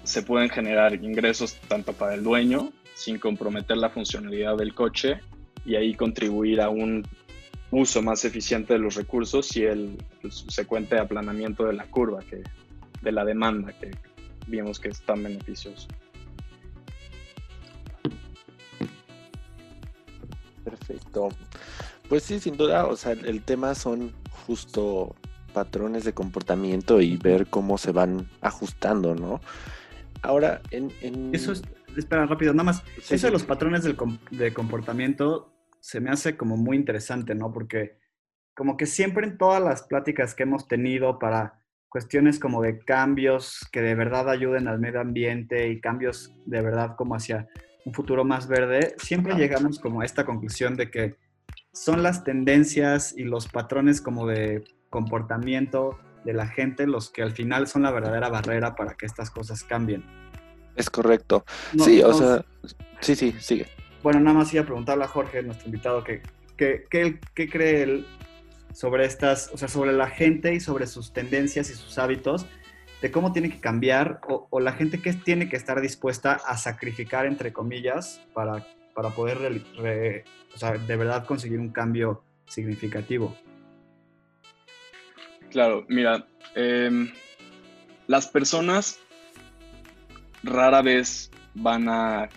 se 0.03 0.21
pueden 0.23 0.49
generar 0.49 0.93
ingresos 0.93 1.55
tanto 1.67 1.93
para 1.93 2.13
el 2.13 2.23
dueño, 2.23 2.71
sin 2.93 3.19
comprometer 3.19 3.77
la 3.77 3.89
funcionalidad 3.89 4.57
del 4.57 4.73
coche, 4.73 5.19
y 5.65 5.75
ahí 5.75 5.93
contribuir 5.93 6.61
a 6.61 6.69
un 6.69 7.03
uso 7.71 8.01
más 8.01 8.23
eficiente 8.23 8.73
de 8.73 8.79
los 8.79 8.95
recursos 8.95 9.55
y 9.57 9.63
el, 9.63 9.97
el 10.23 10.31
subsecuente 10.31 10.97
aplanamiento 10.97 11.65
de 11.65 11.73
la 11.73 11.85
curva, 11.85 12.21
que, 12.21 12.41
de 13.01 13.11
la 13.11 13.25
demanda, 13.25 13.73
que 13.73 13.91
vimos 14.47 14.79
que 14.79 14.89
es 14.89 15.01
tan 15.01 15.23
beneficioso. 15.23 15.87
Perfecto. 20.63 21.29
Pues 22.09 22.23
sí, 22.23 22.39
sin 22.39 22.55
duda, 22.55 22.85
o 22.87 22.95
sea, 22.95 23.11
el 23.11 23.41
tema 23.41 23.75
son 23.75 24.13
justo 24.45 25.15
patrones 25.53 26.03
de 26.03 26.13
comportamiento 26.13 27.01
y 27.01 27.17
ver 27.17 27.47
cómo 27.47 27.77
se 27.77 27.91
van 27.91 28.27
ajustando, 28.41 29.15
¿no? 29.15 29.41
Ahora, 30.21 30.61
en... 30.71 30.91
Eso 31.33 31.51
es, 31.51 31.63
espera, 31.95 32.25
rápido, 32.25 32.53
nada 32.53 32.65
más. 32.65 32.83
eso 33.09 33.27
de 33.27 33.31
los 33.31 33.43
patrones 33.43 33.83
del, 33.83 33.97
de 34.31 34.53
comportamiento 34.53 35.53
se 35.79 35.99
me 35.99 36.09
hace 36.09 36.37
como 36.37 36.57
muy 36.57 36.77
interesante, 36.77 37.35
¿no? 37.35 37.53
Porque 37.53 37.97
como 38.55 38.75
que 38.75 38.85
siempre 38.85 39.27
en 39.27 39.37
todas 39.37 39.61
las 39.61 39.83
pláticas 39.83 40.33
que 40.33 40.43
hemos 40.43 40.67
tenido 40.67 41.19
para 41.19 41.61
cuestiones 41.89 42.39
como 42.39 42.61
de 42.61 42.79
cambios 42.79 43.67
que 43.71 43.81
de 43.81 43.95
verdad 43.95 44.29
ayuden 44.29 44.67
al 44.67 44.79
medio 44.79 44.99
ambiente 44.99 45.69
y 45.69 45.79
cambios 45.79 46.35
de 46.45 46.61
verdad 46.61 46.95
como 46.97 47.15
hacia 47.15 47.47
un 47.85 47.93
futuro 47.93 48.25
más 48.25 48.47
verde, 48.47 48.95
siempre 48.97 49.35
llegamos 49.35 49.79
como 49.79 50.01
a 50.01 50.05
esta 50.05 50.25
conclusión 50.25 50.75
de 50.75 50.91
que 50.91 51.15
son 51.83 52.03
las 52.03 52.23
tendencias 52.23 53.13
y 53.15 53.23
los 53.23 53.47
patrones 53.47 54.01
como 54.01 54.27
de 54.27 54.63
comportamiento 54.89 55.97
de 56.25 56.33
la 56.33 56.47
gente 56.47 56.87
los 56.87 57.09
que 57.09 57.21
al 57.21 57.31
final 57.31 57.67
son 57.67 57.83
la 57.83 57.91
verdadera 57.91 58.29
barrera 58.29 58.75
para 58.75 58.95
que 58.95 59.05
estas 59.05 59.29
cosas 59.29 59.63
cambien. 59.63 60.03
Es 60.75 60.89
correcto. 60.89 61.45
sí, 61.83 62.01
o 62.01 62.13
sea, 62.13 62.45
sí, 62.99 63.15
sí, 63.15 63.35
sigue. 63.39 63.67
Bueno, 64.03 64.19
nada 64.19 64.37
más 64.37 64.53
iba 64.53 64.63
a 64.63 64.65
preguntarle 64.65 65.03
a 65.03 65.07
Jorge, 65.07 65.41
nuestro 65.41 65.67
invitado, 65.67 66.03
que, 66.03 66.21
qué 66.57 67.49
cree 67.49 67.83
él 67.83 68.07
sobre 68.73 69.05
estas, 69.05 69.49
o 69.53 69.57
sea, 69.57 69.67
sobre 69.67 69.93
la 69.93 70.07
gente 70.07 70.53
y 70.53 70.59
sobre 70.59 70.85
sus 70.87 71.13
tendencias 71.13 71.69
y 71.69 71.73
sus 71.73 71.97
hábitos 71.97 72.45
de 73.01 73.11
cómo 73.11 73.31
tiene 73.31 73.49
que 73.49 73.59
cambiar 73.59 74.21
o, 74.27 74.59
la 74.59 74.73
gente 74.73 75.01
que 75.01 75.13
tiene 75.13 75.49
que 75.49 75.55
estar 75.55 75.81
dispuesta 75.81 76.33
a 76.33 76.57
sacrificar, 76.57 77.25
entre 77.25 77.53
comillas, 77.53 78.21
para, 78.33 78.65
para 78.97 79.11
poder 79.11 79.37
de 79.37 80.95
verdad 80.97 81.23
conseguir 81.27 81.59
un 81.59 81.69
cambio 81.69 82.23
significativo. 82.47 83.37
Claro, 85.51 85.85
mira, 85.87 86.25
em, 86.55 87.13
las 88.07 88.25
personas 88.25 88.99
rara 90.41 90.81
vez 90.81 91.29
van 91.53 91.87
a, 91.87 92.27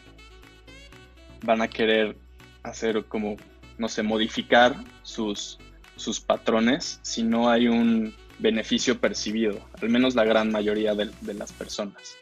van 1.42 1.62
a 1.62 1.68
querer 1.68 2.14
hacer 2.62 3.06
como, 3.06 3.38
no 3.78 3.88
sé, 3.88 4.02
modificar 4.02 4.76
sus, 5.02 5.58
sus 5.96 6.20
patrones 6.20 7.00
si 7.00 7.22
no 7.22 7.48
hay 7.48 7.68
un 7.68 8.14
beneficio 8.38 9.00
percibido, 9.00 9.58
al 9.80 9.88
menos 9.88 10.14
la 10.14 10.24
gran 10.24 10.52
mayoría 10.52 10.94
de, 10.94 11.10
las 11.32 11.52
personas. 11.54 12.19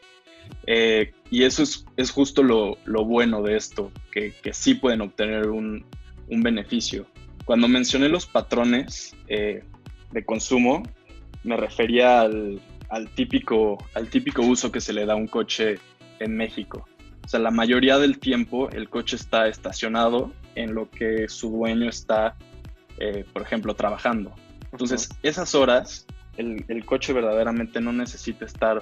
Eh, 0.67 1.13
y 1.31 1.43
eso 1.43 1.63
es, 1.63 1.85
es 1.97 2.11
justo 2.11 2.43
lo, 2.43 2.77
lo, 2.85 3.05
bueno 3.05 3.41
de 3.41 3.57
esto, 3.57 3.91
que, 4.11 4.33
que 4.43 4.53
sí 4.53 4.75
pueden 4.75 5.01
obtener 5.01 5.49
un, 5.49 5.85
un, 6.29 6.43
beneficio. 6.43 7.05
Cuando 7.45 7.67
mencioné 7.67 8.09
los 8.09 8.25
patrones 8.25 9.15
eh, 9.27 9.63
de 10.11 10.25
consumo, 10.25 10.83
me 11.43 11.57
refería 11.57 12.21
al, 12.21 12.61
al, 12.89 13.09
típico, 13.09 13.77
al 13.93 14.09
típico 14.09 14.41
uso 14.41 14.71
que 14.71 14.81
se 14.81 14.93
le 14.93 15.05
da 15.05 15.13
a 15.13 15.15
un 15.17 15.27
coche 15.27 15.79
en 16.19 16.35
México. 16.35 16.87
O 17.23 17.27
sea, 17.27 17.39
la 17.39 17.51
mayoría 17.51 17.97
del 17.99 18.19
tiempo 18.19 18.69
el 18.69 18.89
coche 18.89 19.15
está 19.15 19.47
estacionado 19.47 20.33
en 20.55 20.73
lo 20.73 20.89
que 20.89 21.27
su 21.29 21.51
dueño 21.51 21.89
está, 21.89 22.35
eh, 22.97 23.23
por 23.31 23.41
ejemplo, 23.41 23.75
trabajando. 23.75 24.33
Entonces, 24.71 25.09
esas 25.23 25.55
horas, 25.55 26.05
el, 26.37 26.85
coche 26.85 27.13
verdaderamente 27.13 27.81
no 27.81 27.91
necesita 27.91 28.45
estar 28.45 28.81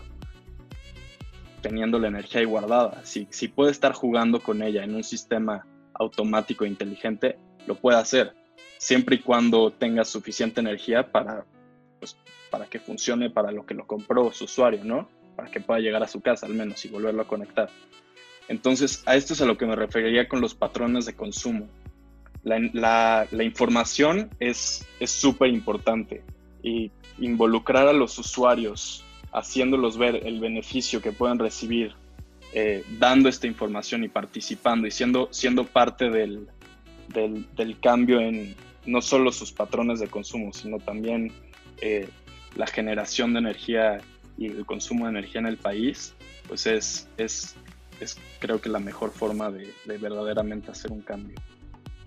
teniendo 1.61 1.99
la 1.99 2.07
energía 2.07 2.41
ahí 2.41 2.45
guardada. 2.45 3.03
Si, 3.03 3.27
si 3.29 3.47
puede 3.47 3.71
estar 3.71 3.93
jugando 3.93 4.41
con 4.41 4.61
ella 4.61 4.83
en 4.83 4.95
un 4.95 5.03
sistema 5.03 5.65
automático 5.93 6.65
e 6.65 6.67
inteligente, 6.67 7.37
lo 7.65 7.75
puede 7.75 7.97
hacer, 7.97 8.35
siempre 8.77 9.17
y 9.17 9.19
cuando 9.19 9.71
tenga 9.71 10.05
suficiente 10.05 10.61
energía 10.61 11.11
para, 11.11 11.45
pues, 11.99 12.17
para 12.49 12.65
que 12.65 12.79
funcione 12.79 13.29
para 13.29 13.51
lo 13.51 13.65
que 13.65 13.73
lo 13.73 13.87
compró 13.87 14.31
su 14.31 14.45
usuario, 14.45 14.83
¿no? 14.83 15.09
Para 15.35 15.49
que 15.49 15.59
pueda 15.59 15.79
llegar 15.79 16.03
a 16.03 16.07
su 16.07 16.21
casa 16.21 16.45
al 16.45 16.53
menos 16.53 16.83
y 16.85 16.89
volverlo 16.89 17.23
a 17.23 17.27
conectar. 17.27 17.69
Entonces, 18.47 19.03
a 19.05 19.15
esto 19.15 19.33
es 19.33 19.41
a 19.41 19.45
lo 19.45 19.57
que 19.57 19.65
me 19.65 19.75
referiría 19.75 20.27
con 20.29 20.39
los 20.39 20.55
patrones 20.55 21.05
de 21.05 21.15
consumo 21.15 21.67
la, 22.43 23.43
información 23.43 24.29
es 24.39 24.85
súper 25.05 25.49
importante 25.49 26.23
y 26.63 26.91
involucrar 27.19 27.87
a 27.87 27.93
los 27.93 28.17
usuarios, 28.17 29.03
haciéndolos 29.37 29.97
ver 29.97 30.27
el 30.27 30.39
beneficio 30.39 31.01
que 31.01 31.11
pueden 31.11 31.39
recibir, 31.39 31.93
eh, 32.53 32.83
dando 32.97 33.29
esta 33.29 33.45
información 33.45 34.03
y 34.03 34.07
participando 34.07 34.87
y 34.87 34.91
siendo, 34.91 35.29
siendo 35.31 35.65
parte 35.65 36.09
del, 36.09 36.47
del, 37.09 37.79
cambio 37.79 38.19
en 38.19 38.55
no 38.85 39.01
solo 39.01 39.31
sus 39.31 39.51
patrones 39.51 39.99
de 39.99 40.07
consumo, 40.07 40.53
sino 40.53 40.79
también 40.79 41.31
eh, 41.81 42.09
la 42.55 42.67
generación 42.67 43.33
de 43.33 43.39
energía 43.39 43.99
y 44.37 44.47
el 44.47 44.65
consumo 44.65 45.05
de 45.05 45.11
energía 45.11 45.41
en 45.41 45.47
el 45.47 45.57
país, 45.57 46.15
pues 46.47 46.65
es, 46.65 47.07
es, 47.17 47.55
es 47.99 48.17
creo 48.39 48.59
que 48.59 48.69
la 48.69 48.79
mejor 48.79 49.11
forma 49.11 49.51
de 49.51 49.73
verdaderamente 49.85 50.71
hacer 50.71 50.91
un 50.91 51.01
cambio. 51.01 51.37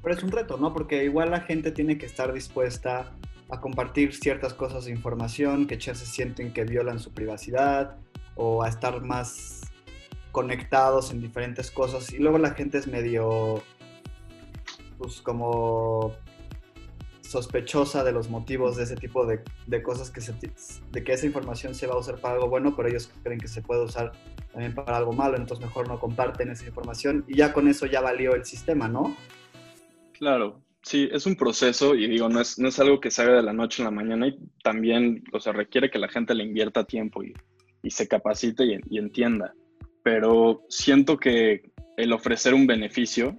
Pero 0.02 0.14
es 0.14 0.22
un 0.22 0.32
reto, 0.32 0.56
¿no? 0.56 0.72
Porque 0.72 1.04
igual 1.04 1.30
la 1.30 1.40
gente 1.40 1.70
tiene 1.70 1.98
que 1.98 2.06
estar 2.06 2.32
dispuesta 2.32 3.12
a 3.50 3.60
compartir 3.60 4.14
ciertas 4.14 4.54
cosas 4.54 4.84
de 4.84 4.92
información 4.92 5.66
que 5.66 5.78
ya 5.78 5.94
se 5.94 6.06
sienten 6.06 6.52
que 6.52 6.64
violan 6.64 6.98
su 6.98 7.12
privacidad 7.12 7.96
o 8.36 8.62
a 8.62 8.68
estar 8.68 9.02
más 9.02 9.62
conectados 10.32 11.10
en 11.10 11.20
diferentes 11.20 11.70
cosas. 11.70 12.12
Y 12.12 12.18
luego 12.18 12.38
la 12.38 12.50
gente 12.50 12.78
es 12.78 12.86
medio, 12.86 13.62
pues 14.98 15.20
como 15.20 16.14
sospechosa 17.20 18.02
de 18.02 18.10
los 18.10 18.28
motivos 18.28 18.76
de 18.76 18.82
ese 18.82 18.96
tipo 18.96 19.24
de, 19.24 19.40
de 19.66 19.82
cosas 19.82 20.10
que 20.10 20.20
se, 20.20 20.34
de 20.90 21.04
que 21.04 21.12
esa 21.12 21.26
información 21.26 21.76
se 21.76 21.86
va 21.86 21.94
a 21.94 21.98
usar 21.98 22.20
para 22.20 22.34
algo 22.34 22.48
bueno, 22.48 22.74
pero 22.74 22.88
ellos 22.88 23.08
creen 23.22 23.38
que 23.38 23.46
se 23.46 23.62
puede 23.62 23.84
usar 23.84 24.12
también 24.52 24.74
para 24.74 24.96
algo 24.96 25.12
malo, 25.12 25.36
entonces 25.36 25.64
mejor 25.64 25.86
no 25.86 26.00
comparten 26.00 26.50
esa 26.50 26.66
información 26.66 27.24
y 27.28 27.36
ya 27.36 27.52
con 27.52 27.68
eso 27.68 27.86
ya 27.86 28.00
valió 28.00 28.34
el 28.34 28.44
sistema, 28.44 28.88
¿no? 28.88 29.16
Claro, 30.12 30.60
sí, 30.82 31.08
es 31.12 31.26
un 31.26 31.36
proceso 31.36 31.94
y 31.94 32.06
digo, 32.08 32.28
no 32.28 32.40
es, 32.40 32.58
no 32.58 32.68
es 32.68 32.78
algo 32.78 33.00
que 33.00 33.10
se 33.10 33.22
haga 33.22 33.36
de 33.36 33.42
la 33.42 33.52
noche 33.52 33.82
a 33.82 33.86
la 33.86 33.90
mañana 33.90 34.28
y 34.28 34.38
también, 34.62 35.24
o 35.32 35.40
sea, 35.40 35.52
requiere 35.52 35.90
que 35.90 35.98
la 35.98 36.08
gente 36.08 36.34
le 36.34 36.44
invierta 36.44 36.84
tiempo 36.84 37.22
y, 37.22 37.34
se 37.90 38.06
capacite 38.08 38.64
y, 38.64 38.98
entienda. 38.98 39.54
Pero 40.02 40.62
siento 40.68 41.18
que 41.18 41.72
el 41.96 42.12
ofrecer 42.12 42.54
un 42.54 42.66
beneficio 42.66 43.38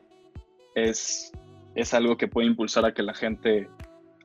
es, 0.75 1.31
es 1.75 1.93
algo 1.93 2.17
que 2.17 2.27
puede 2.27 2.47
impulsar 2.47 2.85
a 2.85 2.93
que 2.93 3.03
la 3.03 3.13
gente 3.13 3.69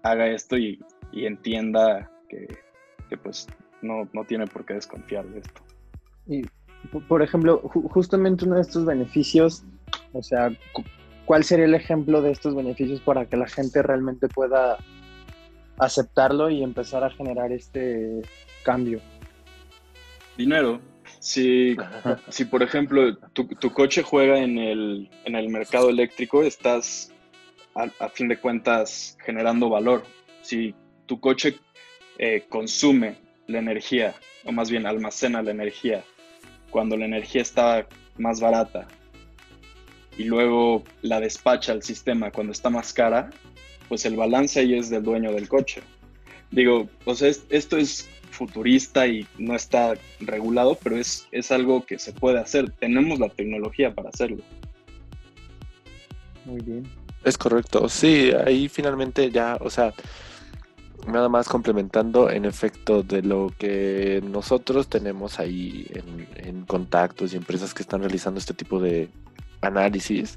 haga 0.03 0.29
esto 0.29 0.57
y, 0.57 0.81
y 1.13 1.27
entienda 1.27 2.11
que, 2.29 2.47
que 3.09 3.17
pues 3.17 3.47
no, 3.83 4.09
no, 4.13 4.25
tiene 4.25 4.47
por 4.47 4.65
qué 4.65 4.75
desconfiar 4.75 5.27
de 5.27 5.41
esto. 5.41 5.63
Y, 6.27 6.43
por 7.09 7.23
ejemplo, 7.23 7.61
ju 7.61 7.89
justamente 7.89 8.45
uno 8.45 8.57
de 8.57 8.63
estos 8.63 8.85
beneficios, 8.85 9.65
o 10.13 10.23
sea, 10.23 10.51
¿cuál 11.27 11.45
sería 11.45 11.67
el 11.67 11.75
ejemplo 11.75 12.23
de 12.23 12.31
estos 12.31 12.55
beneficios 12.55 13.01
para 13.01 13.27
que 13.27 13.37
la 13.37 13.49
gente 13.49 13.83
realmente 13.83 14.29
pueda 14.29 14.79
aceptarlo 15.77 16.49
y 16.49 16.63
empezar 16.63 17.05
a 17.05 17.11
generar 17.11 17.53
este 17.53 18.23
cambio? 18.63 19.01
Dinero. 20.39 20.81
Si, 21.19 21.77
si 22.29 22.45
por 22.47 22.63
ejemplo, 22.63 23.17
tu, 23.35 23.47
tu, 23.49 23.73
coche 23.73 24.03
juega 24.03 24.39
en 24.39 24.59
el, 24.59 25.11
en 25.25 25.35
el 25.35 25.49
mercado 25.49 25.91
eléctrico, 25.91 26.43
estás 26.43 27.13
a, 27.75 27.89
a, 27.99 28.09
fin 28.09 28.29
de 28.29 28.39
cuentas 28.39 29.19
generando 29.25 29.69
valor. 29.69 30.05
Si 30.43 30.75
tu 31.07 31.21
coche 31.21 31.59
eh, 32.19 32.45
consume 32.49 33.17
la 33.49 33.59
energía, 33.59 34.15
o 34.45 34.53
más 34.53 34.71
bien 34.71 34.87
almacena 34.87 35.43
la 35.43 35.51
energía, 35.51 36.05
cuando 36.71 36.97
la 36.97 37.07
energía 37.07 37.43
está 37.43 37.87
más 38.17 38.41
barata 38.41 38.87
y 40.17 40.25
luego 40.25 40.83
la 41.03 41.21
despacha 41.21 41.73
al 41.73 41.83
sistema 41.83 42.31
cuando 42.31 42.53
está 42.53 42.71
más 42.71 42.93
cara, 42.93 43.31
pues 43.89 44.05
el 44.05 44.17
balance 44.17 44.61
ahí 44.61 44.75
es 44.75 44.91
del 44.91 45.03
dueño 45.03 45.33
del 45.33 45.49
coche. 45.49 45.83
Digo, 46.51 46.89
o 47.05 47.15
sea, 47.15 47.31
esto 47.51 47.77
es 47.77 48.09
futurista 48.31 49.07
y 49.07 49.27
no 49.39 49.55
está 49.55 49.95
regulado, 50.21 50.79
pero 50.83 50.97
es, 50.97 51.27
es 51.33 51.51
algo 51.51 51.85
que 51.85 51.99
se 51.99 52.13
puede 52.13 52.39
hacer. 52.39 52.71
Tenemos 52.71 53.19
la 53.19 53.29
tecnología 53.29 53.95
para 53.95 54.11
hacerlo. 54.11 54.43
Muy 56.45 56.61
bien. 56.61 56.85
Es 57.25 57.37
correcto, 57.37 57.89
sí, 57.89 58.31
ahí 58.47 58.69
finalmente 58.69 59.33
ya, 59.33 59.59
o 59.61 59.69
sea, 59.69 59.93
nada 61.09 61.29
más 61.29 61.49
complementando 61.49 62.31
en 62.31 62.45
efecto 62.45 63.03
de 63.03 63.23
lo 63.23 63.53
que 63.59 64.23
nosotros 64.25 64.89
tenemos 64.89 65.41
ahí 65.41 65.89
en, 65.91 66.29
en, 66.37 66.65
contactos 66.65 67.33
y 67.33 67.37
empresas 67.37 67.75
que 67.75 67.83
están 67.83 68.01
realizando 68.01 68.39
este 68.39 68.55
tipo 68.55 68.81
de 68.81 69.09
análisis, 69.61 70.35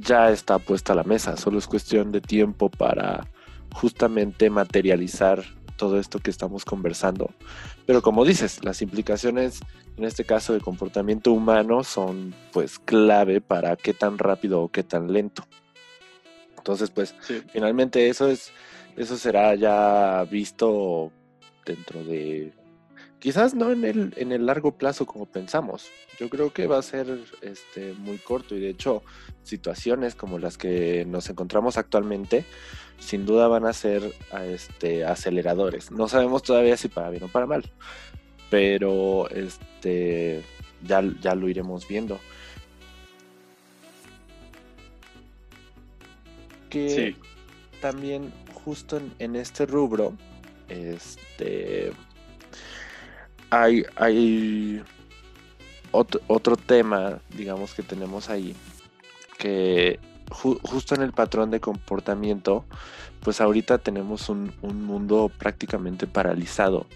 ya 0.00 0.30
está 0.30 0.58
puesta 0.58 0.92
a 0.92 0.96
la 0.96 1.04
mesa, 1.04 1.36
solo 1.36 1.58
es 1.58 1.66
cuestión 1.66 2.12
de 2.12 2.20
tiempo 2.20 2.68
para 2.68 3.26
justamente 3.74 4.50
materializar 4.50 5.42
todo 5.76 5.98
esto 5.98 6.18
que 6.18 6.30
estamos 6.30 6.64
conversando. 6.64 7.30
Pero 7.86 8.02
como 8.02 8.24
dices, 8.24 8.64
las 8.64 8.82
implicaciones 8.82 9.60
en 9.96 10.04
este 10.04 10.24
caso 10.24 10.52
de 10.52 10.60
comportamiento 10.60 11.32
humano 11.32 11.82
son 11.84 12.34
pues 12.52 12.78
clave 12.78 13.40
para 13.40 13.76
qué 13.76 13.94
tan 13.94 14.18
rápido 14.18 14.60
o 14.62 14.68
qué 14.68 14.82
tan 14.82 15.12
lento. 15.12 15.44
Entonces, 16.56 16.90
pues 16.90 17.14
sí. 17.20 17.42
finalmente 17.50 18.08
eso 18.08 18.28
es 18.28 18.52
eso 18.96 19.16
será 19.16 19.54
ya 19.54 20.24
visto 20.24 21.12
dentro 21.64 22.02
de 22.02 22.52
quizás 23.18 23.54
no 23.54 23.70
en 23.70 23.84
el, 23.84 24.14
en 24.16 24.32
el 24.32 24.46
largo 24.46 24.76
plazo 24.76 25.06
como 25.06 25.26
pensamos. 25.26 25.88
Yo 26.18 26.28
creo 26.28 26.52
que 26.52 26.66
va 26.66 26.78
a 26.78 26.82
ser 26.82 27.20
este, 27.42 27.92
muy 27.94 28.18
corto 28.18 28.54
y 28.54 28.60
de 28.60 28.70
hecho 28.70 29.02
situaciones 29.42 30.14
como 30.14 30.38
las 30.38 30.58
que 30.58 31.04
nos 31.06 31.28
encontramos 31.30 31.78
actualmente 31.78 32.44
sin 32.98 33.26
duda 33.26 33.48
van 33.48 33.64
a 33.64 33.72
ser 33.72 34.02
este, 34.44 35.04
aceleradores. 35.04 35.90
No 35.90 36.08
sabemos 36.08 36.42
todavía 36.42 36.76
si 36.76 36.88
para 36.88 37.10
bien 37.10 37.24
o 37.24 37.28
para 37.28 37.46
mal, 37.46 37.70
pero 38.50 39.28
este, 39.30 40.42
ya, 40.82 41.02
ya 41.20 41.34
lo 41.34 41.48
iremos 41.48 41.86
viendo. 41.86 42.18
Que 46.70 46.90
sí. 46.90 47.16
también 47.80 48.32
justo 48.64 48.98
en, 48.98 49.12
en 49.18 49.36
este 49.36 49.64
rubro, 49.64 50.14
este 50.68 51.92
hay, 53.50 54.82
otro, 55.90 56.20
otro, 56.26 56.56
tema, 56.56 57.20
digamos, 57.36 57.74
que 57.74 57.82
tenemos 57.82 58.28
ahí, 58.28 58.54
que 59.38 59.98
ju 60.30 60.58
justo 60.62 60.94
en 60.94 61.02
el 61.02 61.12
patrón 61.12 61.50
de 61.50 61.60
comportamiento, 61.60 62.64
pues 63.20 63.40
ahorita 63.40 63.78
tenemos 63.78 64.28
un, 64.28 64.52
un 64.62 64.84
mundo 64.84 65.30
prácticamente 65.38 66.06
paralizado. 66.06 66.86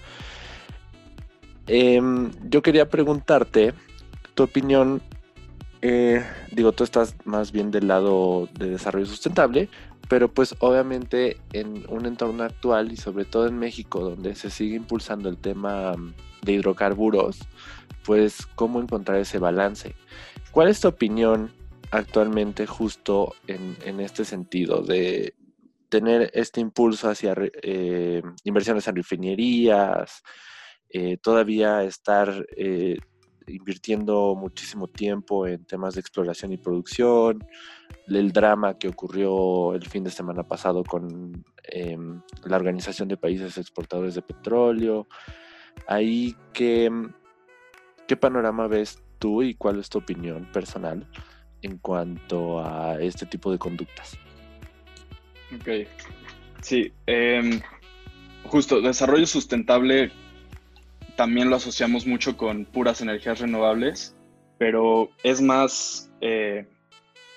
Eh, 1.67 2.01
yo 2.49 2.63
quería 2.63 2.89
preguntarte 2.89 3.73
tu 4.35 4.43
opinión, 4.43 5.01
eh, 5.81 6.25
digo, 6.51 6.73
tú 6.73 6.85
estás 6.85 7.15
más 7.25 7.53
bien 7.53 7.71
del 7.71 7.89
lado 7.89 8.49
de 8.59 8.71
desarrollo 8.71 9.07
sustentable, 9.07 9.69
pero 10.09 10.29
pues 10.29 10.55
obviamente 10.59 11.39
en 11.53 11.85
un 11.89 12.07
entorno 12.07 12.43
actual 12.45 12.93
y 12.93 12.97
sobre 12.97 13.25
todo 13.25 13.47
en 13.47 13.59
México 13.59 14.01
donde 14.01 14.35
se 14.35 14.51
sigue 14.51 14.77
impulsando 14.77 15.29
el 15.29 15.39
tema 15.39 15.95
de 16.43 16.53
hidrocarburos, 16.53 17.39
pues 18.05 18.47
cómo 18.55 18.81
encontrar 18.81 19.19
ese 19.19 19.39
balance. 19.39 19.95
¿Cuál 20.51 20.69
es 20.69 20.81
tu 20.81 20.89
opinión 20.89 21.51
actualmente 21.91 22.67
justo 22.67 23.35
en, 23.47 24.01
este 24.01 24.25
sentido 24.25 24.83
de 24.83 25.35
tener 25.89 26.31
este 26.35 26.61
impulso 26.61 27.11
hacia 27.11 27.35
eh, 27.63 28.23
inversiones 28.45 28.89
en 28.89 28.97
refinerías, 28.97 30.23
eh, 30.89 31.19
todavía 31.19 31.83
estar 31.85 32.47
eh, 32.57 32.97
invirtiendo 33.47 34.35
muchísimo 34.35 34.89
tiempo 34.89 35.47
en 35.47 35.65
temas 35.65 35.95
de 35.95 36.01
exploración 36.01 36.53
y 36.53 36.59
producción, 36.59 37.45
el 38.09 38.33
drama 38.33 38.79
que 38.79 38.89
ocurrió 38.89 39.75
el 39.75 39.87
fin 39.89 40.05
de 40.05 40.11
semana 40.11 40.43
pasado 40.43 40.83
con 40.85 41.45
eh, 41.65 41.97
la 42.45 42.57
Organización 42.57 43.09
de 43.09 43.17
Países 43.17 43.59
Exportadores 43.59 44.15
de 44.15 44.23
Petróleo. 44.23 45.09
Ahí, 45.87 46.37
¿qué, 46.53 46.91
¿qué 48.07 48.17
panorama 48.17 48.67
ves 48.67 49.03
tú 49.19 49.43
y 49.43 49.55
cuál 49.55 49.79
es 49.79 49.89
tu 49.89 49.99
opinión 49.99 50.45
personal 50.53 51.07
en 51.63 51.79
cuanto 51.79 52.65
a 52.65 53.01
este 53.01 53.27
tipo 53.27 53.51
de 53.53 53.59
conductas? 53.59 54.17
Ok, 55.55 55.87
sí, 56.61 56.93
eh, 57.07 57.61
justo, 58.45 58.81
desarrollo 58.81 59.27
sustentable 59.27 60.11
también 61.17 61.51
lo 61.51 61.57
asociamos 61.57 62.07
mucho 62.07 62.37
con 62.37 62.65
puras 62.65 63.01
energías 63.01 63.41
renovables, 63.41 64.17
pero 64.59 65.11
es 65.23 65.41
más 65.41 66.11
eh, 66.21 66.67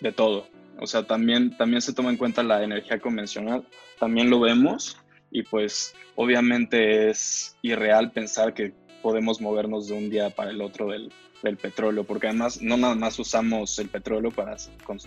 de 0.01 0.11
todo. 0.11 0.47
O 0.79 0.87
sea, 0.87 1.05
también, 1.05 1.55
también 1.57 1.81
se 1.81 1.93
toma 1.93 2.09
en 2.09 2.17
cuenta 2.17 2.43
la 2.43 2.63
energía 2.63 2.99
convencional, 2.99 3.65
también 3.99 4.29
lo 4.29 4.39
vemos 4.39 4.97
y 5.31 5.43
pues 5.43 5.93
obviamente 6.15 7.09
es 7.09 7.57
irreal 7.61 8.11
pensar 8.11 8.53
que 8.53 8.73
podemos 9.01 9.41
movernos 9.41 9.87
de 9.87 9.93
un 9.93 10.09
día 10.09 10.29
para 10.29 10.51
el 10.51 10.61
otro 10.61 10.89
del, 10.89 11.11
del 11.43 11.57
petróleo, 11.57 12.03
porque 12.03 12.27
además 12.27 12.61
no 12.61 12.77
nada 12.77 12.95
más 12.95 13.19
usamos 13.19 13.77
el 13.79 13.89
petróleo 13.89 14.31
para, 14.31 14.55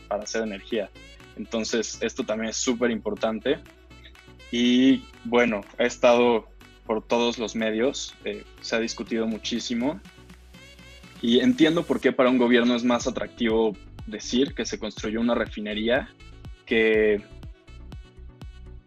para 0.08 0.22
hacer 0.22 0.42
energía. 0.42 0.90
Entonces, 1.36 1.98
esto 2.00 2.24
también 2.24 2.50
es 2.50 2.56
súper 2.56 2.90
importante. 2.90 3.58
Y 4.50 5.02
bueno, 5.24 5.62
he 5.78 5.86
estado 5.86 6.48
por 6.86 7.04
todos 7.04 7.38
los 7.38 7.54
medios, 7.54 8.14
eh, 8.24 8.44
se 8.60 8.76
ha 8.76 8.80
discutido 8.80 9.26
muchísimo. 9.26 10.00
Y 11.20 11.40
entiendo 11.40 11.84
por 11.84 12.00
qué 12.00 12.12
para 12.12 12.30
un 12.30 12.38
gobierno 12.38 12.74
es 12.74 12.84
más 12.84 13.06
atractivo 13.06 13.76
decir 14.06 14.54
que 14.54 14.64
se 14.64 14.78
construyó 14.78 15.20
una 15.20 15.34
refinería 15.34 16.08
que 16.64 17.20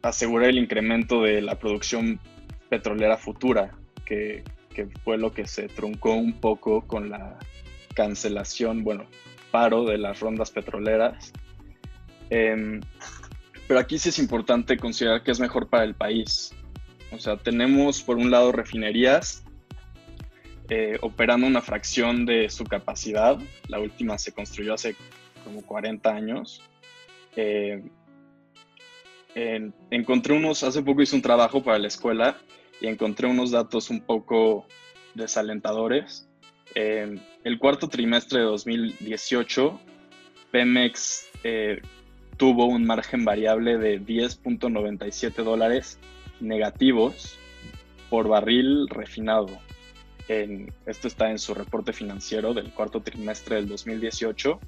asegurar 0.01 0.49
el 0.49 0.57
incremento 0.57 1.23
de 1.23 1.41
la 1.41 1.59
producción 1.59 2.19
petrolera 2.69 3.17
futura, 3.17 3.71
que, 4.05 4.43
que, 4.73 4.87
fue 5.03 5.17
lo 5.17 5.33
que 5.33 5.47
se 5.47 5.67
truncó 5.67 6.13
un 6.13 6.33
poco 6.33 6.87
con 6.87 7.09
la 7.09 7.37
cancelación, 7.93 8.83
bueno, 8.83 9.05
paro 9.51 9.85
de 9.85 9.97
las 9.97 10.19
rondas 10.19 10.51
petroleras. 10.51 11.33
Em, 12.29 12.81
pero 13.67 13.79
aquí 13.79 13.99
sí 13.99 14.09
es 14.09 14.19
importante 14.19 14.77
considerar 14.77 15.23
que 15.23 15.31
es 15.31 15.39
mejor 15.39 15.69
para 15.69 15.83
el 15.83 15.95
país. 15.95 16.53
O 17.11 17.19
sea, 17.19 17.37
tenemos 17.37 18.01
por 18.01 18.17
un 18.17 18.31
lado 18.31 18.51
refinerías 18.51 19.43
eh, 20.69 20.97
operando 21.01 21.45
una 21.45 21.61
fracción 21.61 22.25
de 22.25 22.49
su 22.49 22.63
capacidad. 22.63 23.37
La 23.67 23.79
última 23.79 24.17
se 24.17 24.31
construyó 24.31 24.73
hace 24.73 24.95
como 25.43 25.61
40 25.61 26.09
años. 26.09 26.61
Eh, 27.35 27.83
encontré 29.35 30.33
unos, 30.35 30.63
hace 30.63 30.81
poco 30.81 31.01
hice 31.01 31.15
un 31.15 31.21
trabajo 31.21 31.63
para 31.63 31.79
la 31.79 31.87
escuela 31.87 32.37
y 32.79 32.87
encontré 32.87 33.27
unos 33.27 33.51
datos 33.51 33.89
un 33.89 34.01
poco 34.01 34.65
desalentadores. 35.13 36.27
el 36.75 37.59
cuarto 37.59 37.87
trimestre 37.87 38.39
de 38.39 38.45
2018, 38.45 39.79
Pemex 40.51 41.29
eh, 41.43 41.81
tuvo 42.37 42.65
un 42.65 42.85
margen 42.85 43.23
variable 43.23 43.77
de 43.77 44.01
10.97 44.01 45.43
dólares 45.43 45.99
negativos 46.39 47.37
por 48.09 48.27
barril 48.27 48.87
refinado. 48.89 49.47
esto 50.27 51.07
está 51.07 51.29
en 51.29 51.39
su 51.39 51.53
reporte 51.53 51.93
financiero 51.93 52.53
del 52.53 52.71
cuarto 52.71 53.01
trimestre 53.01 53.57
del 53.57 53.67
2018. 53.67 54.59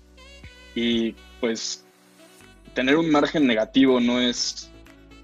Y 0.75 1.13
pues 1.39 1.85
tener 2.73 2.97
un 2.97 3.09
margen 3.11 3.45
negativo 3.47 3.99
no 3.99 4.19
es, 4.19 4.71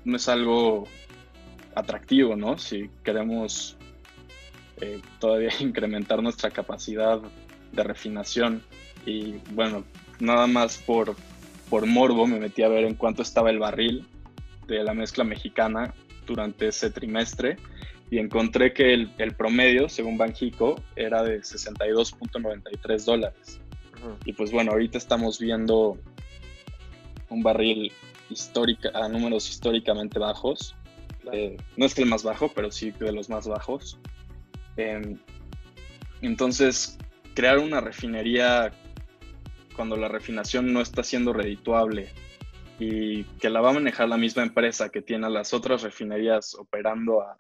no 0.06 0.18
es 0.18 0.30
algo 0.30 0.88
atractivo, 1.76 2.36
¿no? 2.36 2.58
Si 2.58 2.90
queremos 3.04 3.78
eh, 4.82 5.02
todavía 5.20 5.52
incrementar 5.60 6.22
nuestra 6.22 6.52
capacidad 6.52 7.20
de 7.72 7.84
refinación. 7.84 8.64
Y 9.06 9.36
bueno, 9.52 9.84
nada 10.20 10.48
más 10.48 10.78
por, 10.78 11.16
por 11.70 11.86
morbo 11.86 12.28
me 12.28 12.40
metí 12.40 12.64
a 12.64 12.70
ver 12.70 12.86
en 12.86 12.96
cuánto 12.96 13.22
estaba 13.22 13.50
el 13.50 13.60
barril 13.60 14.06
de 14.68 14.84
la 14.84 14.94
mezcla 14.94 15.24
mexicana 15.24 15.94
durante 16.28 16.68
ese 16.68 16.92
trimestre 16.92 17.58
y 18.12 18.20
encontré 18.20 18.74
que 18.74 18.94
el, 18.94 19.12
el 19.18 19.36
promedio, 19.36 19.88
según 19.90 20.18
Banjico, 20.18 20.82
era 20.96 21.24
de 21.24 21.40
62.93 21.40 23.06
dólares. 23.06 23.62
Y 24.26 24.34
pues 24.34 24.52
bueno, 24.52 24.72
ahorita 24.72 24.98
estamos 24.98 25.40
viendo 25.40 25.98
un 27.30 27.44
barril 27.44 27.92
histórica, 28.30 28.92
a 28.94 29.08
números 29.08 29.50
históricamente 29.50 30.20
bajos. 30.20 30.76
Eh, 31.32 31.58
no 31.78 31.86
es 31.86 31.98
el 31.98 32.06
más 32.06 32.24
bajo, 32.24 32.50
pero 32.50 32.72
sí 32.72 32.92
de 32.92 33.12
los 33.12 33.30
más 33.30 33.48
bajos. 33.48 34.00
Em, 34.78 35.18
entonces, 36.22 36.98
crear 37.36 37.60
una 37.60 37.82
refinería 37.82 38.72
cuando 39.76 39.96
la 39.96 40.08
refinación 40.08 40.74
no 40.74 40.82
está 40.82 41.04
siendo 41.04 41.34
redituable 41.34 42.10
y 42.80 43.24
que 43.24 43.50
la 43.50 43.62
va 43.62 43.70
a 43.70 43.74
manejar 43.74 44.08
la 44.10 44.18
misma 44.18 44.44
empresa 44.44 44.90
que 44.90 45.02
tiene 45.02 45.28
a 45.28 45.30
las 45.30 45.54
otras 45.54 45.84
refinerías 45.84 46.56
operando 46.56 47.22
a 47.22 47.38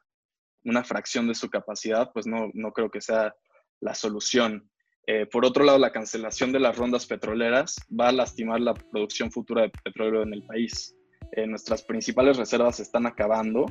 una 0.66 0.84
fracción 0.84 1.28
de 1.28 1.36
su 1.36 1.50
capacidad, 1.50 2.12
pues 2.14 2.28
no, 2.28 2.50
no 2.54 2.74
creo 2.74 2.92
que 2.92 3.02
sea 3.02 3.34
la 3.80 3.96
solución. 3.96 4.70
Eh, 5.08 5.26
por 5.26 5.46
otro 5.46 5.64
lado, 5.64 5.80
la 5.80 5.92
cancelación 5.92 6.52
de 6.52 6.60
las 6.60 6.78
rondas 6.78 7.06
petroleras 7.06 7.78
va 7.98 8.10
a 8.10 8.12
lastimar 8.12 8.60
la 8.60 8.74
producción 8.74 9.32
futura 9.32 9.64
de 9.64 9.72
petróleo 9.84 10.24
en 10.24 10.34
el 10.34 10.44
país. 10.44 10.96
Eh, 11.32 11.48
nuestras 11.48 11.84
principales 11.84 12.38
reservas 12.38 12.80
están 12.80 13.06
acabando 13.06 13.66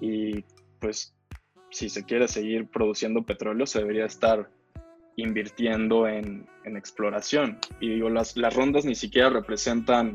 y 0.00 0.42
pues 0.80 1.14
si 1.70 1.88
se 1.88 2.04
quiere 2.04 2.28
seguir 2.28 2.68
produciendo 2.68 3.24
petróleo 3.24 3.66
se 3.66 3.80
debería 3.80 4.06
estar 4.06 4.50
invirtiendo 5.16 6.06
en, 6.06 6.46
exploración. 6.64 7.58
Y 7.80 7.94
digo, 7.94 8.10
las, 8.10 8.36
las, 8.36 8.54
rondas 8.54 8.84
ni 8.84 8.94
siquiera 8.94 9.30
representan 9.30 10.14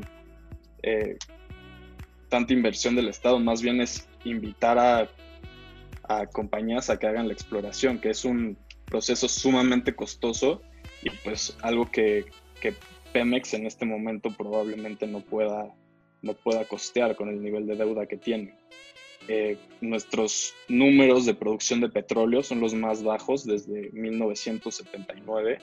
eh, 0.82 1.16
tanta 2.28 2.52
inversión 2.52 2.94
del 2.94 3.08
Estado, 3.08 3.38
más 3.40 3.62
bien 3.62 3.80
es 3.80 4.08
invitar 4.24 4.78
a, 4.78 5.08
a 6.04 6.26
compañías 6.26 6.88
a 6.88 6.98
que 6.98 7.06
hagan 7.06 7.26
la 7.26 7.34
exploración, 7.34 7.98
que 7.98 8.10
es 8.10 8.24
un 8.24 8.56
proceso 8.92 9.26
sumamente 9.26 9.96
costoso 9.96 10.60
y 11.02 11.08
pues 11.24 11.56
algo 11.62 11.90
que, 11.90 12.26
que 12.60 12.74
Pemex 13.14 13.54
en 13.54 13.64
este 13.64 13.86
momento 13.86 14.28
probablemente 14.36 15.06
no 15.06 15.20
pueda, 15.20 15.74
no 16.20 16.34
pueda 16.34 16.66
costear 16.66 17.16
con 17.16 17.30
el 17.30 17.42
nivel 17.42 17.66
de 17.66 17.76
deuda 17.76 18.04
que 18.04 18.18
tiene. 18.18 18.54
Eh, 19.28 19.56
nuestros 19.80 20.52
números 20.68 21.24
de 21.24 21.32
producción 21.32 21.80
de 21.80 21.88
petróleo 21.88 22.42
son 22.42 22.60
los 22.60 22.74
más 22.74 23.02
bajos 23.02 23.46
desde 23.46 23.90
1979, 23.92 25.58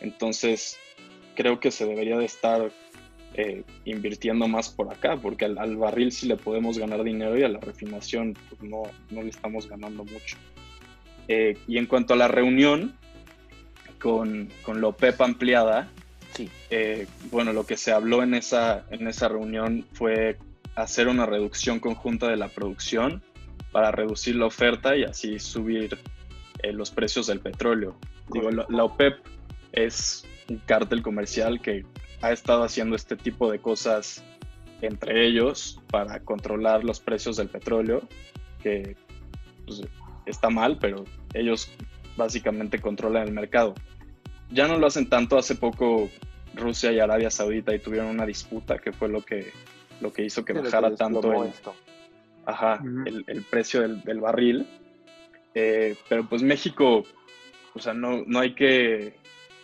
entonces 0.00 0.76
creo 1.36 1.60
que 1.60 1.70
se 1.70 1.86
debería 1.86 2.18
de 2.18 2.24
estar 2.24 2.72
eh, 3.34 3.62
invirtiendo 3.84 4.48
más 4.48 4.70
por 4.70 4.92
acá, 4.92 5.16
porque 5.18 5.44
al, 5.44 5.76
barril 5.76 6.10
sí 6.10 6.26
le 6.26 6.36
podemos 6.36 6.78
ganar 6.78 7.04
dinero 7.04 7.38
y 7.38 7.44
a 7.44 7.48
la 7.48 7.60
refinación 7.60 8.34
pues 8.48 8.60
no, 8.60 8.82
no 9.10 9.22
le 9.22 9.28
estamos 9.28 9.68
ganando 9.68 10.04
mucho. 10.04 10.36
Eh, 11.28 11.56
y 11.66 11.78
en 11.78 11.86
cuanto 11.86 12.14
a 12.14 12.16
la 12.16 12.28
reunión 12.28 12.94
con, 13.98 14.50
con 14.62 14.80
la 14.80 14.88
OPEP 14.88 15.20
ampliada, 15.20 15.88
sí. 16.34 16.50
Eh, 16.70 17.06
bueno, 17.30 17.52
lo 17.52 17.64
que 17.64 17.76
se 17.76 17.92
habló 17.92 18.22
en 18.22 18.34
esa, 18.34 18.84
en 18.90 19.06
esa 19.06 19.28
reunión 19.28 19.86
fue 19.92 20.36
hacer 20.74 21.08
una 21.08 21.26
reducción 21.26 21.80
conjunta 21.80 22.28
de 22.28 22.36
la 22.36 22.48
producción 22.48 23.22
para 23.70 23.90
reducir 23.90 24.36
la 24.36 24.46
oferta 24.46 24.96
y 24.96 25.04
así 25.04 25.38
subir 25.38 25.98
eh, 26.62 26.72
los 26.72 26.90
precios 26.90 27.26
del 27.26 27.40
petróleo. 27.40 27.96
Digo, 28.32 28.50
la, 28.50 28.84
OPEP 28.84 29.18
es 29.72 30.24
un 30.48 30.58
cártel 30.58 31.02
comercial 31.02 31.60
que 31.60 31.84
ha 32.20 32.32
estado 32.32 32.62
haciendo 32.62 32.96
este 32.96 33.16
tipo 33.16 33.50
de 33.50 33.58
cosas 33.58 34.22
entre 34.80 35.26
ellos 35.26 35.80
para 35.90 36.20
controlar 36.20 36.84
los 36.84 37.00
precios 37.00 37.36
del 37.36 37.48
petróleo, 37.48 38.02
que 38.62 38.96
pues, 39.64 39.82
está 40.26 40.50
mal, 40.50 40.78
pero 40.80 41.04
ellos 41.34 41.70
básicamente 42.16 42.78
controlan 42.78 43.28
el 43.28 43.34
mercado. 43.34 43.74
Ya 44.50 44.68
no 44.68 44.78
lo 44.78 44.86
hacen 44.86 45.08
tanto, 45.08 45.38
hace 45.38 45.54
poco 45.54 46.10
Rusia 46.54 46.92
y 46.92 47.00
Arabia 47.00 47.30
Saudita 47.30 47.74
y 47.74 47.78
tuvieron 47.78 48.08
una 48.08 48.26
disputa 48.26 48.78
que 48.78 48.92
fue 48.92 49.08
lo 49.08 49.22
que, 49.22 49.52
lo 50.00 50.12
que 50.12 50.24
hizo 50.24 50.44
que 50.44 50.52
bajara 50.52 50.94
tanto 50.94 51.44
el, 51.44 51.50
ajá, 52.44 52.82
el, 53.06 53.44
precio 53.48 53.86
del, 53.88 54.20
barril. 54.20 54.66
Eh, 55.54 55.96
pero 56.08 56.28
pues 56.28 56.42
México, 56.42 57.04
o 57.74 57.78
sea, 57.78 57.94
no, 57.94 58.24
no, 58.26 58.40
hay 58.40 58.54
que, 58.54 59.14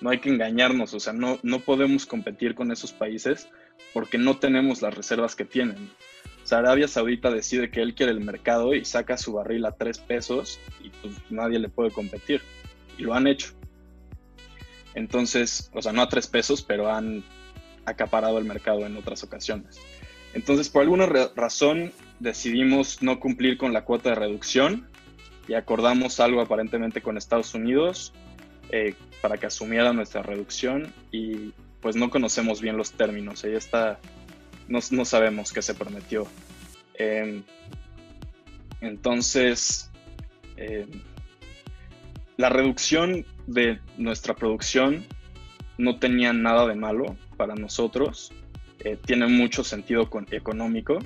no 0.01 0.11
hay 0.11 0.19
que 0.19 0.31
engañarnos, 0.31 0.95
o 0.95 1.01
sea, 1.01 1.13
no, 1.13 1.39
no 1.43 1.61
podemos 1.61 2.07
competir 2.07 2.55
con 2.55 2.71
esos 2.73 2.93
países 2.93 3.49
porque 3.93 4.19
no 4.19 4.39
tenemos 4.39 4.83
las 4.83 4.95
reservas 4.95 5.35
que 5.35 5.45
tienen. 5.45 5.91
Arabia 6.53 6.89
Saudita 6.89 7.31
decide 7.31 7.71
que 7.71 7.83
él 7.83 7.95
quiere 7.95 8.13
el 8.13 8.21
mercado 8.21 8.75
y 8.75 8.85
saca 8.85 9.17
su 9.17 9.33
barril 9.33 9.67
a 9.67 9.73
tres 9.73 9.99
pesos 9.99 10.59
y 10.81 10.91
pues 10.91 11.15
nadie 11.31 11.59
le 11.59 11.69
puede 11.69 11.91
competir. 11.91 12.43
Y 12.97 13.03
lo 13.03 13.15
han 13.15 13.27
hecho. 13.27 13.53
Entonces, 14.95 15.71
o 15.75 15.83
sea, 15.83 15.93
no 15.93 16.03
a 16.03 16.09
tres 16.09 16.27
pesos, 16.27 16.63
pero 16.63 16.91
han 16.91 17.25
acaparado 17.85 18.39
el 18.39 18.45
mercado 18.45 18.85
en 18.87 18.97
otras 18.97 19.23
ocasiones. 19.23 19.81
Entonces, 20.35 20.69
por 20.69 20.83
alguna 20.83 21.07
razón, 21.07 21.93
decidimos 22.21 23.03
no 23.03 23.19
cumplir 23.21 23.57
con 23.57 23.73
la 23.73 23.85
cuota 23.85 24.11
de 24.11 24.17
reducción 24.17 24.89
y 25.47 25.55
acordamos 25.55 26.21
algo 26.21 26.41
aparentemente 26.41 27.01
con 27.01 27.17
Estados 27.17 27.55
Unidos 27.55 28.13
eh, 28.71 28.95
para 29.23 29.39
que 29.39 29.47
asumiera 29.47 29.93
nuestra 29.93 30.23
reducción 30.23 30.93
y 31.11 31.53
pues 31.81 31.97
no 31.97 32.11
conocemos 32.11 32.61
bien 32.61 32.77
los 32.77 32.93
términos. 32.93 33.45
Ahí 33.45 33.55
está 33.55 33.99
no, 34.69 35.05
sabemos 35.05 35.53
qué 35.53 35.63
se 35.63 35.75
prometió. 35.75 36.27
Em, 36.95 37.43
entonces, 38.81 39.91
em, 40.57 40.89
la 42.37 42.49
reducción 42.49 43.25
de 43.47 43.81
nuestra 43.97 44.35
producción 44.35 45.05
no 45.79 45.99
tenía 45.99 46.33
nada 46.33 46.67
de 46.67 46.75
malo 46.75 47.17
para 47.37 47.55
nosotros. 47.55 48.33
Eh, 48.81 48.97
tiene 49.05 49.27
mucho 49.27 49.65
sentido 49.65 50.09
económico. 50.31 50.99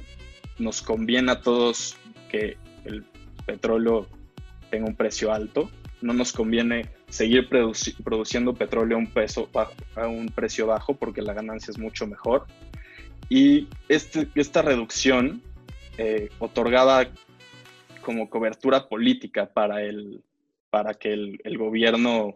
Nos 0.59 0.83
conviene 0.83 1.33
a 1.33 1.41
todos 1.41 1.97
que 2.31 2.57
el 2.85 3.05
petróleo 3.47 4.07
tenga 4.71 4.87
un 4.87 4.97
precio 4.97 5.33
alto. 5.33 5.71
No 6.01 6.13
nos 6.13 6.33
conviene 6.33 6.89
seguir 7.09 7.49
produciendo 7.49 8.55
petróleo 8.55 8.97
a 8.97 9.01
un, 9.01 9.07
peso 9.07 9.49
a 9.95 10.07
un 10.09 10.27
precio 10.29 10.67
bajo 10.67 10.95
porque 10.95 11.23
la 11.23 11.33
ganancia 11.33 11.71
es 11.71 11.79
mucho 11.79 12.07
mejor. 12.07 12.47
Y 13.29 13.69
este, 13.89 14.29
esta 14.35 14.63
reducción 14.63 15.43
eh, 15.99 16.29
otorgaba 16.39 17.07
como 18.03 18.29
cobertura 18.29 18.89
política 18.89 19.53
para, 19.53 19.83
el, 19.83 20.23
para 20.71 20.95
que 20.95 21.13
el, 21.13 21.59
gobierno 21.59 22.35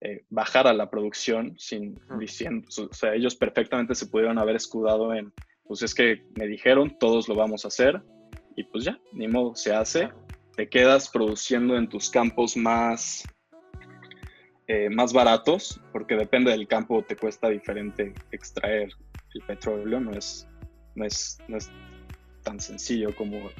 eh, 0.00 0.24
bajara 0.28 0.72
la 0.72 0.90
producción 0.90 1.54
sin 1.58 1.98
diciendo, 2.18 2.66
o 2.68 2.92
sea, 2.92 3.14
ellos 3.14 3.36
perfectamente 3.36 3.94
se 3.94 4.06
pudieron 4.06 4.38
haber 4.38 4.56
escudado 4.56 5.14
en, 5.14 5.32
pues 5.64 5.82
es 5.82 5.94
que 5.94 6.24
me 6.36 6.46
dijeron, 6.46 6.96
todos 6.98 7.28
lo 7.28 7.34
vamos 7.34 7.64
a 7.64 7.68
hacer 7.68 8.02
y 8.56 8.64
pues 8.64 8.84
ya, 8.84 8.98
ni 9.12 9.28
modo, 9.28 9.54
se 9.54 9.74
hace, 9.74 10.10
te 10.56 10.68
quedas 10.68 11.08
produciendo 11.08 11.76
en 11.76 11.88
tus 11.88 12.10
campos 12.10 12.56
más, 12.56 13.24
eh, 14.66 14.88
más 14.90 15.12
baratos, 15.12 15.80
porque 15.92 16.16
depende 16.16 16.50
del 16.50 16.68
campo, 16.68 17.02
te 17.02 17.16
cuesta 17.16 17.48
diferente 17.48 18.12
extraer 18.30 18.90
el 19.34 19.42
petróleo 19.42 20.00
no 20.00 20.12
es, 20.12 20.46
no 20.94 21.04
es, 21.04 21.38
no 21.48 21.56
es 21.56 21.70
tan 22.42 22.60
sencillo 22.60 23.14
como, 23.14 23.50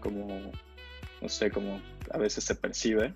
como, 0.00 0.52
no 1.20 1.28
sé, 1.28 1.50
como 1.50 1.80
a 2.10 2.18
veces 2.18 2.44
se 2.44 2.54
percibe. 2.54 3.14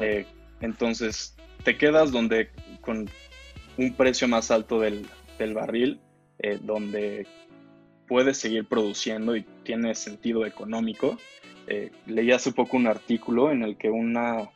Eh, 0.00 0.26
entonces, 0.60 1.36
te 1.64 1.76
quedas 1.76 2.12
donde 2.12 2.50
con 2.80 3.08
un 3.76 3.94
precio 3.94 4.26
más 4.26 4.50
alto 4.50 4.80
del, 4.80 5.06
del 5.38 5.54
barril, 5.54 6.00
eh, 6.38 6.58
donde 6.60 7.26
puedes 8.08 8.38
seguir 8.38 8.66
produciendo 8.66 9.36
y 9.36 9.42
tiene 9.64 9.94
sentido 9.94 10.46
económico. 10.46 11.18
Eh, 11.68 11.90
leí 12.06 12.32
hace 12.32 12.52
poco 12.52 12.76
un 12.76 12.86
artículo 12.86 13.50
en 13.50 13.62
el 13.62 13.76
que 13.76 13.90
una 13.90 14.50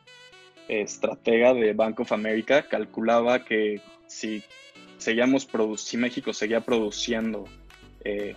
estratega 0.67 1.53
de 1.53 1.73
Bank 1.73 1.99
of 1.99 2.11
America 2.13 2.67
calculaba 2.69 3.43
que 3.43 3.81
si 4.07 4.43
seguíamos 5.01 5.47
si 5.77 5.97
México 5.97 6.31
seguía 6.31 6.61
produciendo 6.61 7.45
eh, 8.03 8.35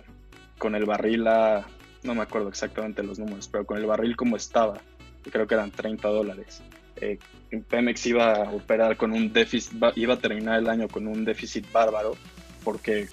con 0.57 0.75
el 0.75 0.85
barril 0.85 1.27
a, 1.27 1.67
no 2.03 2.15
me 2.15 2.23
acuerdo 2.23 2.49
exactamente 2.49 3.03
los 3.03 3.19
números, 3.19 3.47
pero 3.47 3.65
con 3.65 3.77
el 3.77 3.85
barril 3.85 4.15
como 4.15 4.35
estaba, 4.35 4.81
creo 5.31 5.45
que 5.45 5.53
eran 5.53 5.71
30 5.71 6.07
dólares. 6.07 6.63
Eh, 6.97 7.19
Pemex 7.69 8.05
iba 8.07 8.33
a 8.33 8.51
operar 8.51 8.97
con 8.97 9.11
un 9.11 9.31
déficit, 9.31 9.73
iba 9.95 10.15
a 10.15 10.19
terminar 10.19 10.59
el 10.59 10.67
año 10.67 10.87
con 10.87 11.07
un 11.07 11.23
déficit 11.23 11.71
bárbaro 11.71 12.17
porque 12.63 13.09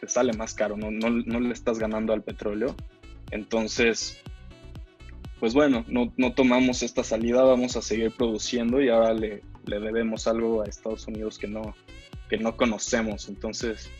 te 0.00 0.08
sale 0.08 0.32
más 0.32 0.54
caro, 0.54 0.76
no, 0.76 0.90
no, 0.90 1.10
no 1.10 1.40
le 1.40 1.52
estás 1.52 1.78
ganando 1.78 2.12
al 2.14 2.22
petróleo. 2.22 2.74
Entonces, 3.30 4.22
pues 5.40 5.52
bueno, 5.52 5.84
no, 5.88 6.12
no, 6.16 6.32
tomamos 6.32 6.82
esta 6.82 7.04
salida, 7.04 7.42
vamos 7.42 7.76
a 7.76 7.82
seguir 7.82 8.12
produciendo 8.12 8.80
y 8.80 8.88
ahora 8.88 9.12
le, 9.12 9.42
le, 9.66 9.78
debemos 9.78 10.26
algo 10.26 10.62
a 10.62 10.66
Estados 10.66 11.06
Unidos 11.06 11.38
que 11.38 11.48
no, 11.48 11.74
que 12.28 12.38
no 12.38 12.56
conocemos. 12.56 13.28
Entonces, 13.28 13.90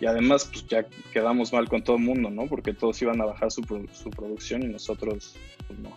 y 0.00 0.06
además, 0.06 0.48
pues 0.52 0.66
ya 0.66 0.86
quedamos 1.12 1.52
mal 1.52 1.68
con 1.68 1.82
todo 1.82 1.96
el 1.96 2.02
mundo, 2.02 2.30
¿no? 2.30 2.46
Porque 2.46 2.72
todos 2.72 3.00
iban 3.02 3.20
a 3.20 3.24
bajar 3.24 3.50
su, 3.50 3.62
su 3.92 4.10
producción 4.10 4.62
y 4.62 4.66
nosotros, 4.66 5.34
pues 5.66 5.78
no. 5.80 5.90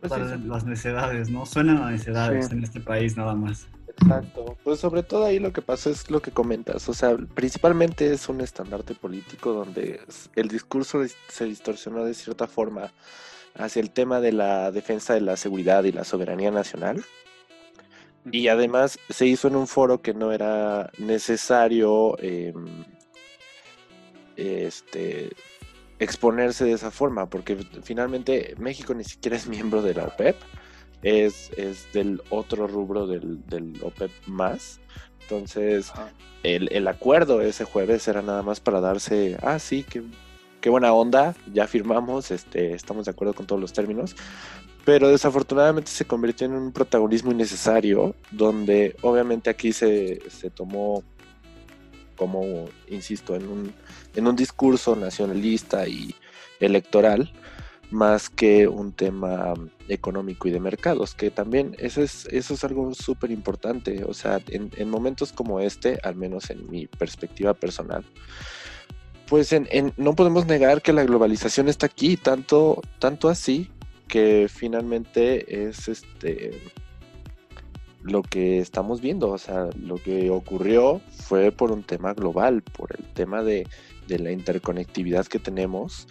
Pues 0.00 0.40
las 0.44 0.64
necedades, 0.64 1.30
¿no? 1.30 1.46
Suenan 1.46 1.78
a 1.78 1.90
necedades 1.90 2.52
en 2.52 2.62
este 2.62 2.80
país 2.80 3.16
nada 3.16 3.34
más. 3.34 3.66
Exacto. 3.88 4.56
Pues 4.62 4.78
sobre 4.78 5.02
todo 5.02 5.24
ahí 5.24 5.38
lo 5.38 5.52
que 5.52 5.62
pasa 5.62 5.90
es 5.90 6.10
lo 6.10 6.20
que 6.20 6.30
comentas. 6.30 6.88
O 6.88 6.94
sea, 6.94 7.16
principalmente 7.16 8.12
es 8.12 8.28
un 8.28 8.40
estandarte 8.40 8.94
político 8.94 9.52
donde 9.52 10.00
el 10.34 10.48
discurso 10.48 11.02
se 11.28 11.44
distorsionó 11.46 12.04
de 12.04 12.14
cierta 12.14 12.46
forma 12.46 12.92
hacia 13.54 13.80
el 13.80 13.90
tema 13.90 14.20
de 14.20 14.32
la 14.32 14.70
defensa 14.70 15.14
de 15.14 15.22
la 15.22 15.36
seguridad 15.36 15.84
y 15.84 15.92
la 15.92 16.04
soberanía 16.04 16.50
nacional. 16.50 17.04
Y 18.32 18.48
además 18.48 18.98
se 19.08 19.26
hizo 19.26 19.48
en 19.48 19.56
un 19.56 19.66
foro 19.66 20.02
que 20.02 20.14
no 20.14 20.32
era 20.32 20.90
necesario 20.98 22.18
em, 22.18 22.84
este, 24.36 25.30
exponerse 25.98 26.64
de 26.64 26.72
esa 26.72 26.90
forma, 26.90 27.28
porque 27.28 27.56
finalmente 27.82 28.54
México 28.58 28.94
ni 28.94 29.04
siquiera 29.04 29.36
es 29.36 29.46
miembro 29.48 29.82
de 29.82 29.94
la 29.94 30.04
OPEP, 30.04 30.36
es, 31.02 31.50
es 31.56 31.92
del 31.92 32.22
otro 32.30 32.66
rubro 32.66 33.06
del, 33.06 33.44
del 33.46 33.78
OPEP 33.82 34.10
más. 34.26 34.80
Entonces, 35.22 35.92
el, 36.42 36.68
el, 36.72 36.86
acuerdo 36.88 37.40
ese 37.40 37.64
jueves 37.64 38.06
era 38.06 38.22
nada 38.22 38.42
más 38.42 38.60
para 38.60 38.80
darse, 38.80 39.36
ah, 39.42 39.58
sí, 39.58 39.82
que 39.82 40.02
qué 40.66 40.70
buena 40.70 40.92
onda, 40.92 41.34
ya 41.52 41.68
firmamos, 41.68 42.32
este, 42.32 42.74
estamos 42.74 43.04
de 43.04 43.12
acuerdo 43.12 43.34
con 43.34 43.46
todos 43.46 43.60
los 43.60 43.72
términos, 43.72 44.16
pero 44.86 45.08
desafortunadamente 45.08 45.90
se 45.90 46.04
convirtió 46.04 46.46
en 46.46 46.52
un 46.52 46.70
protagonismo 46.70 47.32
innecesario, 47.32 48.14
donde 48.30 48.94
obviamente 49.02 49.50
aquí 49.50 49.72
se, 49.72 50.20
tomó 50.54 51.02
como, 52.14 52.66
insisto, 52.86 53.34
en 53.34 53.48
un, 53.48 53.74
en 54.14 54.28
un 54.28 54.36
discurso 54.36 54.94
nacionalista 54.94 55.88
y 55.88 56.14
electoral, 56.60 57.32
más 57.90 58.30
que 58.30 58.68
un 58.68 58.92
tema 58.92 59.54
económico 59.88 60.46
y 60.46 60.52
de 60.52 60.60
mercados, 60.60 61.16
que 61.16 61.32
también 61.32 61.74
eso 61.80 62.00
es, 62.00 62.26
eso 62.26 62.54
es 62.54 62.62
algo 62.62 62.94
súper 62.94 63.32
importante, 63.32 64.04
o 64.04 64.14
sea, 64.14 64.40
en, 64.46 64.70
en 64.76 64.88
momentos 64.88 65.32
como 65.32 65.58
este, 65.58 65.98
al 66.04 66.14
menos 66.14 66.48
en 66.50 66.70
mi 66.70 66.86
perspectiva 66.86 67.54
personal, 67.54 68.04
pues 69.28 69.52
no 69.96 70.14
podemos 70.14 70.46
negar 70.46 70.80
que 70.80 70.92
la 70.92 71.02
globalización 71.02 71.68
está 71.68 71.86
aquí, 71.86 72.16
tanto, 72.16 72.80
tanto 73.00 73.28
así 73.28 73.68
que 74.08 74.48
finalmente 74.48 75.68
es 75.68 75.88
este 75.88 76.60
lo 78.02 78.22
que 78.22 78.58
estamos 78.60 79.00
viendo, 79.00 79.30
o 79.30 79.38
sea, 79.38 79.68
lo 79.76 79.96
que 79.96 80.30
ocurrió 80.30 81.00
fue 81.10 81.50
por 81.50 81.72
un 81.72 81.82
tema 81.82 82.14
global, 82.14 82.62
por 82.62 82.94
el 82.96 83.04
tema 83.14 83.42
de, 83.42 83.66
de 84.06 84.18
la 84.20 84.30
interconectividad 84.30 85.26
que 85.26 85.40
tenemos. 85.40 86.06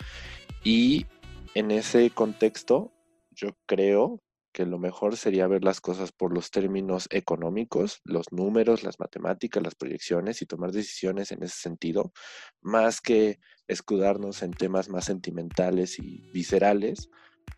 Y 0.61 1.05
en 1.53 1.71
ese 1.71 2.09
contexto 2.09 2.91
yo 3.31 3.55
creo 3.65 4.21
que 4.51 4.65
lo 4.65 4.79
mejor 4.79 5.17
sería 5.17 5.47
ver 5.47 5.63
las 5.63 5.81
cosas 5.81 6.11
por 6.13 6.33
los 6.33 6.49
términos 6.49 7.07
económicos, 7.11 7.99
los 8.05 8.31
números, 8.31 8.83
las 8.83 8.99
matemáticas, 8.99 9.61
las 9.61 9.75
proyecciones 9.75 10.41
y 10.41 10.45
tomar 10.45 10.71
decisiones 10.71 11.33
en 11.33 11.43
ese 11.43 11.57
sentido, 11.57 12.13
más 12.61 13.01
que 13.01 13.39
escudarnos 13.67 14.43
en 14.43 14.51
temas 14.51 14.87
más 14.87 15.05
sentimentales 15.05 15.99
y 15.99 16.21
viscerales 16.31 17.09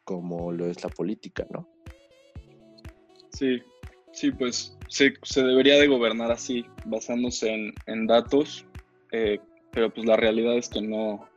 como 0.04 0.52
lo 0.52 0.68
es 0.68 0.84
la 0.84 0.90
política, 0.90 1.46
¿no? 1.52 1.68
Sí, 3.32 3.62
sí, 4.14 4.32
pues 4.32 4.78
se, 4.88 5.14
debería 5.36 5.76
de 5.76 5.88
gobernar 5.88 6.32
así, 6.32 6.66
basándose 6.86 7.74
en, 7.86 8.08
datos, 8.08 8.66
eh, 9.12 9.40
pero 9.72 9.94
pues 9.94 10.06
la 10.06 10.16
realidad 10.16 10.58
es 10.58 10.70
que 10.70 10.82
no, 10.82 11.28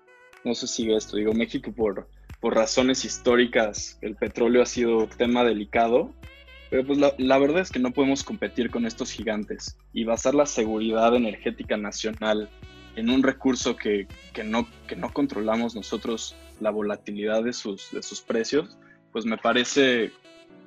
no 0.45 0.55
se 0.55 0.67
sigue 0.67 0.97
esto. 0.97 1.17
Digo, 1.17 1.33
México 1.35 1.73
por 1.73 2.09
por 2.41 2.55
razones 2.55 3.05
históricas 3.05 3.99
el 4.01 4.17
petróleo 4.17 4.63
ha 4.63 4.67
sido 4.67 5.07
tema 5.07 5.45
delicado, 5.45 6.13
pero 6.71 6.87
pues 6.87 6.99
la, 6.99 7.39
verdad 7.39 7.61
es 7.61 7.71
que 7.71 7.79
no 7.79 7.93
podemos 7.93 8.25
competir 8.25 8.71
con 8.71 8.87
estos 8.87 9.11
gigantes 9.11 9.77
y 9.93 10.05
basar 10.05 10.35
la 10.35 10.47
seguridad 10.47 11.15
energética 11.15 11.77
nacional 11.77 12.49
en 12.97 13.11
un 13.11 13.23
recurso 13.23 13.77
que, 13.77 14.07
no, 14.45 14.67
que 14.87 14.97
no 14.97 15.13
controlamos 15.13 15.75
nosotros 15.75 16.35
la 16.61 16.71
volatilidad 16.71 17.43
de 17.43 17.53
sus, 17.53 17.91
de 17.91 18.03
sus 18.03 18.21
precios, 18.21 18.79
pues 19.13 19.25
me 19.25 19.39
parece, 19.39 20.13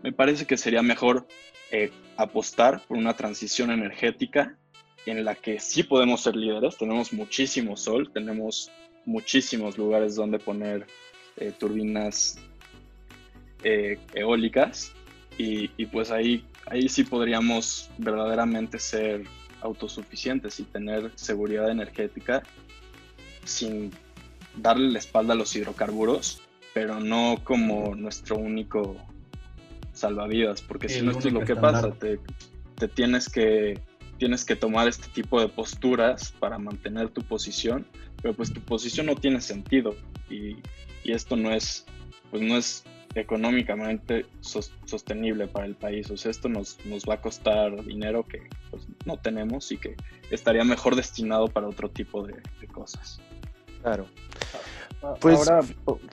me 0.01 0.11
parece 0.11 0.45
que 0.45 0.57
sería 0.57 0.81
mejor 0.81 1.27
eh, 1.71 1.91
apostar 2.17 2.83
por 2.87 2.97
una 2.97 3.15
transición 3.15 3.71
energética 3.71 4.57
en 5.05 5.23
la 5.25 5.35
que 5.35 5.59
sí 5.59 5.83
podemos 5.83 6.21
ser 6.21 6.35
líderes, 6.35 6.77
tenemos 6.77 7.13
muchísimo 7.13 7.75
sol, 7.75 8.11
tenemos 8.13 8.71
muchísimos 9.05 9.77
lugares 9.77 10.15
donde 10.15 10.39
poner 10.39 10.87
eh, 11.37 11.51
turbinas 11.57 12.39
eh, 13.63 13.97
eólicas 14.13 14.93
y, 15.37 15.67
pues 15.87 16.11
ahí, 16.11 16.45
ahí 16.67 16.87
sí 16.87 17.03
podríamos 17.03 17.89
verdaderamente 17.97 18.77
ser 18.77 19.23
autosuficientes 19.61 20.59
y 20.59 20.63
tener 20.63 21.11
seguridad 21.15 21.71
energética 21.71 22.43
sin 23.43 23.91
darle 24.55 24.91
la 24.91 24.99
espalda 24.99 25.33
a 25.33 25.37
los 25.37 25.55
hidrocarburos, 25.55 26.41
pero 26.73 26.99
no 26.99 27.39
como 27.43 27.95
nuestro 27.95 28.37
único 28.37 28.97
salvavidas, 29.93 30.61
porque 30.61 30.89
si 30.89 31.01
no 31.01 31.11
esto 31.11 31.27
es 31.27 31.33
lo 31.33 31.45
que 31.45 31.55
pasa, 31.55 31.91
te, 31.91 32.19
te, 32.75 32.87
tienes 32.87 33.29
que 33.29 33.79
tienes 34.17 34.45
que 34.45 34.55
tomar 34.55 34.87
este 34.87 35.07
tipo 35.09 35.39
de 35.39 35.49
posturas 35.49 36.31
para 36.39 36.57
mantener 36.57 37.09
tu 37.09 37.21
posición, 37.21 37.85
pero 38.21 38.33
pues 38.33 38.53
tu 38.53 38.61
posición 38.61 39.07
no 39.07 39.15
tiene 39.15 39.41
sentido 39.41 39.95
y 40.29 40.57
y 41.03 41.11
esto 41.11 41.35
no 41.35 41.51
es, 41.51 41.85
pues 42.31 42.41
no 42.41 42.57
es 42.57 42.83
económicamente 43.15 44.25
sostenible 44.41 45.47
para 45.47 45.65
el 45.65 45.75
país. 45.75 46.09
O 46.09 46.17
sea, 46.17 46.31
esto 46.31 46.49
nos, 46.49 46.83
nos 46.85 47.07
va 47.07 47.15
a 47.15 47.21
costar 47.21 47.83
dinero 47.85 48.25
que 48.25 48.41
pues, 48.71 48.87
no 49.05 49.17
tenemos 49.17 49.71
y 49.71 49.77
que 49.77 49.95
estaría 50.31 50.63
mejor 50.63 50.95
destinado 50.95 51.47
para 51.47 51.67
otro 51.67 51.89
tipo 51.91 52.25
de, 52.25 52.41
cosas. 52.71 53.21
Claro. 53.83 54.05
Pues, 55.19 55.49
Ahora, 55.49 55.65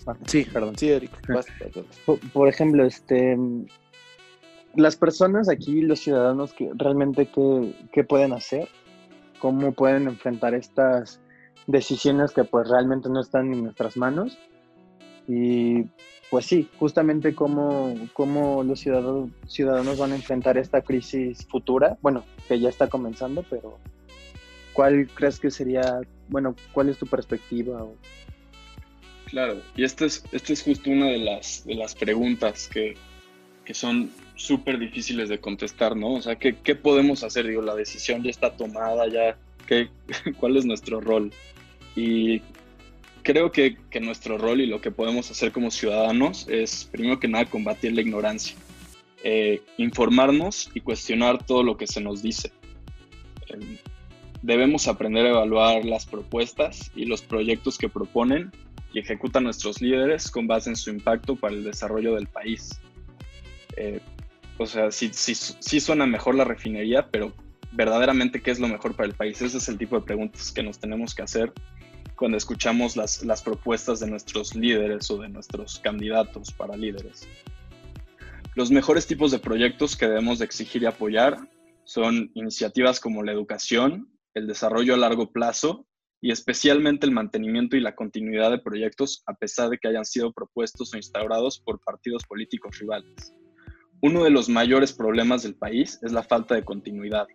ah, 0.06 0.14
sí, 0.26 0.44
perdón. 0.52 0.76
Sí, 0.76 0.90
Eric. 0.90 1.10
Por, 2.32 2.48
ejemplo, 2.48 2.84
este, 2.84 3.38
las 4.74 4.96
personas 4.96 5.48
aquí, 5.48 5.80
los 5.82 6.00
ciudadanos, 6.00 6.52
que 6.52 6.70
realmente 6.74 7.26
qué, 7.26 7.74
qué 7.92 8.04
pueden 8.04 8.32
hacer, 8.32 8.68
cómo 9.38 9.72
pueden 9.72 10.08
enfrentar 10.08 10.54
estas 10.54 11.20
decisiones 11.66 12.32
que 12.32 12.42
pues 12.44 12.68
realmente 12.68 13.08
no 13.08 13.20
están 13.20 13.52
en 13.52 13.62
nuestras 13.64 13.96
manos 13.96 14.36
y 15.28 15.84
pues 16.30 16.46
sí, 16.46 16.68
justamente 16.78 17.34
cómo, 17.34 17.94
cómo 18.12 18.62
los 18.62 18.80
ciudadanos, 18.80 19.30
ciudadanos 19.46 19.98
van 19.98 20.12
a 20.12 20.16
enfrentar 20.16 20.56
esta 20.58 20.80
crisis 20.80 21.44
futura, 21.46 21.98
bueno, 22.02 22.24
que 22.46 22.58
ya 22.60 22.68
está 22.68 22.88
comenzando, 22.88 23.44
pero 23.50 23.78
¿cuál 24.72 25.08
crees 25.14 25.38
que 25.38 25.50
sería, 25.50 26.00
bueno, 26.28 26.54
cuál 26.72 26.88
es 26.88 26.98
tu 26.98 27.06
perspectiva? 27.06 27.86
Claro, 29.26 29.60
y 29.76 29.84
esta 29.84 30.06
es, 30.06 30.24
esto 30.32 30.52
es 30.52 30.62
justo 30.62 30.90
una 30.90 31.06
de 31.06 31.18
las, 31.18 31.64
de 31.64 31.74
las 31.74 31.94
preguntas 31.94 32.68
que, 32.68 32.96
que 33.64 33.74
son 33.74 34.10
súper 34.34 34.78
difíciles 34.78 35.28
de 35.28 35.38
contestar, 35.38 35.96
¿no? 35.96 36.14
O 36.14 36.22
sea, 36.22 36.36
¿qué, 36.36 36.56
¿qué, 36.56 36.74
podemos 36.74 37.22
hacer? 37.22 37.46
Digo, 37.46 37.62
la 37.62 37.76
decisión 37.76 38.22
ya 38.22 38.30
está 38.30 38.56
tomada, 38.56 39.06
ya 39.06 39.36
¿qué, 39.66 39.88
¿cuál 40.40 40.56
es 40.56 40.64
nuestro 40.64 41.00
rol? 41.00 41.32
Y 41.94 42.42
creo 43.22 43.52
que, 43.52 43.76
que, 43.90 44.00
nuestro 44.00 44.38
rol 44.38 44.60
y 44.60 44.66
lo 44.66 44.80
que 44.80 44.90
podemos 44.90 45.30
hacer 45.30 45.52
como 45.52 45.70
ciudadanos 45.70 46.48
es, 46.48 46.88
primero 46.90 47.20
que 47.20 47.28
nada, 47.28 47.44
combatir 47.44 47.92
la 47.92 48.00
ignorancia, 48.00 48.56
eh, 49.22 49.62
informarnos 49.76 50.70
y 50.74 50.80
cuestionar 50.80 51.44
todo 51.44 51.62
lo 51.62 51.76
que 51.76 51.86
se 51.86 52.00
nos 52.00 52.22
dice. 52.22 52.50
Eh, 53.48 53.78
debemos 54.42 54.88
aprender 54.88 55.26
a 55.26 55.30
evaluar 55.30 55.84
las 55.84 56.06
propuestas 56.06 56.90
y 56.94 57.04
los 57.04 57.22
proyectos 57.22 57.78
que 57.78 57.88
proponen 57.88 58.50
y 58.92 58.98
ejecutan 58.98 59.44
nuestros 59.44 59.80
líderes 59.80 60.30
con 60.30 60.46
base 60.46 60.70
en 60.70 60.76
su 60.76 60.90
impacto 60.90 61.36
para 61.36 61.54
el 61.54 61.64
desarrollo 61.64 62.14
del 62.14 62.26
país. 62.26 62.80
Eh, 63.76 64.00
o 64.58 64.66
sea, 64.66 64.90
sí, 64.90 65.10
sí, 65.12 65.34
sí 65.34 65.80
suena 65.80 66.06
mejor 66.06 66.34
la 66.34 66.44
refinería, 66.44 67.08
pero 67.10 67.32
verdaderamente 67.72 68.42
qué 68.42 68.50
es 68.50 68.58
lo 68.58 68.68
mejor 68.68 68.94
para 68.94 69.08
el 69.08 69.14
país. 69.14 69.40
Ese 69.40 69.58
es 69.58 69.68
el 69.68 69.78
tipo 69.78 69.96
de 69.96 70.04
preguntas 70.04 70.52
que 70.52 70.62
nos 70.62 70.78
tenemos 70.78 71.14
que 71.14 71.22
hacer 71.22 71.52
cuando 72.16 72.36
escuchamos 72.36 72.96
las, 72.96 73.22
las 73.24 73.40
propuestas 73.40 74.00
de 74.00 74.06
nuestros 74.06 74.54
líderes 74.54 75.10
o 75.10 75.16
de 75.18 75.28
nuestros 75.28 75.78
candidatos 75.78 76.52
para 76.52 76.76
líderes. 76.76 77.26
Los 78.54 78.70
mejores 78.70 79.06
tipos 79.06 79.30
de 79.30 79.38
proyectos 79.38 79.96
que 79.96 80.06
debemos 80.06 80.40
de 80.40 80.44
exigir 80.44 80.82
y 80.82 80.86
apoyar 80.86 81.38
son 81.84 82.30
iniciativas 82.34 83.00
como 83.00 83.22
la 83.22 83.32
educación, 83.32 84.08
el 84.34 84.46
desarrollo 84.46 84.94
a 84.94 84.98
largo 84.98 85.32
plazo 85.32 85.86
y 86.20 86.30
especialmente 86.32 87.06
el 87.06 87.12
mantenimiento 87.12 87.76
y 87.76 87.80
la 87.80 87.94
continuidad 87.94 88.50
de 88.50 88.58
proyectos 88.58 89.22
a 89.26 89.34
pesar 89.34 89.70
de 89.70 89.78
que 89.78 89.88
hayan 89.88 90.04
sido 90.04 90.32
propuestos 90.32 90.92
o 90.92 90.96
instaurados 90.96 91.60
por 91.60 91.80
partidos 91.80 92.24
políticos 92.24 92.78
rivales. 92.78 93.34
Uno 94.02 94.24
de 94.24 94.30
los 94.30 94.48
mayores 94.48 94.92
problemas 94.92 95.42
del 95.42 95.54
país 95.54 95.98
es 96.02 96.12
la 96.12 96.22
falta 96.22 96.54
de 96.54 96.64
continuidad 96.64 97.26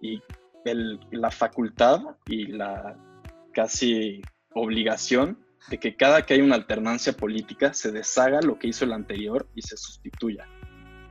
y 0.00 0.20
la 1.10 1.30
facultad 1.30 2.00
y 2.26 2.46
la 2.46 2.96
casi 3.52 4.22
obligación 4.54 5.38
de 5.68 5.78
que 5.78 5.96
cada 5.96 6.24
que 6.24 6.34
hay 6.34 6.40
una 6.40 6.56
alternancia 6.56 7.12
política 7.12 7.74
se 7.74 7.92
deshaga 7.92 8.40
lo 8.40 8.58
que 8.58 8.68
hizo 8.68 8.84
el 8.84 8.92
anterior 8.92 9.48
y 9.54 9.62
se 9.62 9.76
sustituya. 9.76 10.46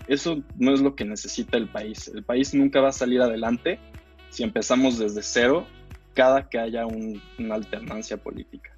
Eso 0.08 0.44
no 0.58 0.74
es 0.74 0.82
lo 0.82 0.96
que 0.96 1.06
necesita 1.06 1.58
el 1.58 1.70
país. 1.70 2.08
El 2.08 2.24
país 2.24 2.54
nunca 2.56 2.82
va 2.82 2.90
a 2.90 2.94
salir 2.94 3.22
adelante 3.22 3.80
si 4.30 4.44
empezamos 4.44 4.98
desde 4.98 5.22
cero 5.22 5.66
cada 6.14 6.50
que 6.50 6.60
haya 6.60 6.86
una 6.86 7.56
alternancia 7.56 8.18
política. 8.18 8.72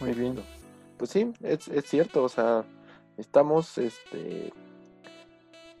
Muy 0.00 0.12
bien. 0.12 0.36
Pues 0.96 1.10
sí, 1.10 1.32
es, 1.42 1.68
es 1.68 1.84
cierto, 1.86 2.22
o 2.22 2.28
sea, 2.28 2.64
estamos 3.16 3.78
este, 3.78 4.52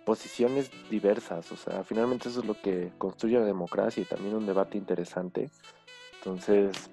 posiciones 0.04 0.70
diversas, 0.90 1.50
o 1.52 1.56
sea, 1.56 1.84
finalmente 1.84 2.28
eso 2.28 2.40
es 2.40 2.46
lo 2.46 2.60
que 2.60 2.90
construye 2.98 3.38
la 3.38 3.44
democracia 3.44 4.02
y 4.02 4.06
también 4.06 4.34
un 4.34 4.46
debate 4.46 4.78
interesante. 4.78 5.50
Entonces, 6.18 6.90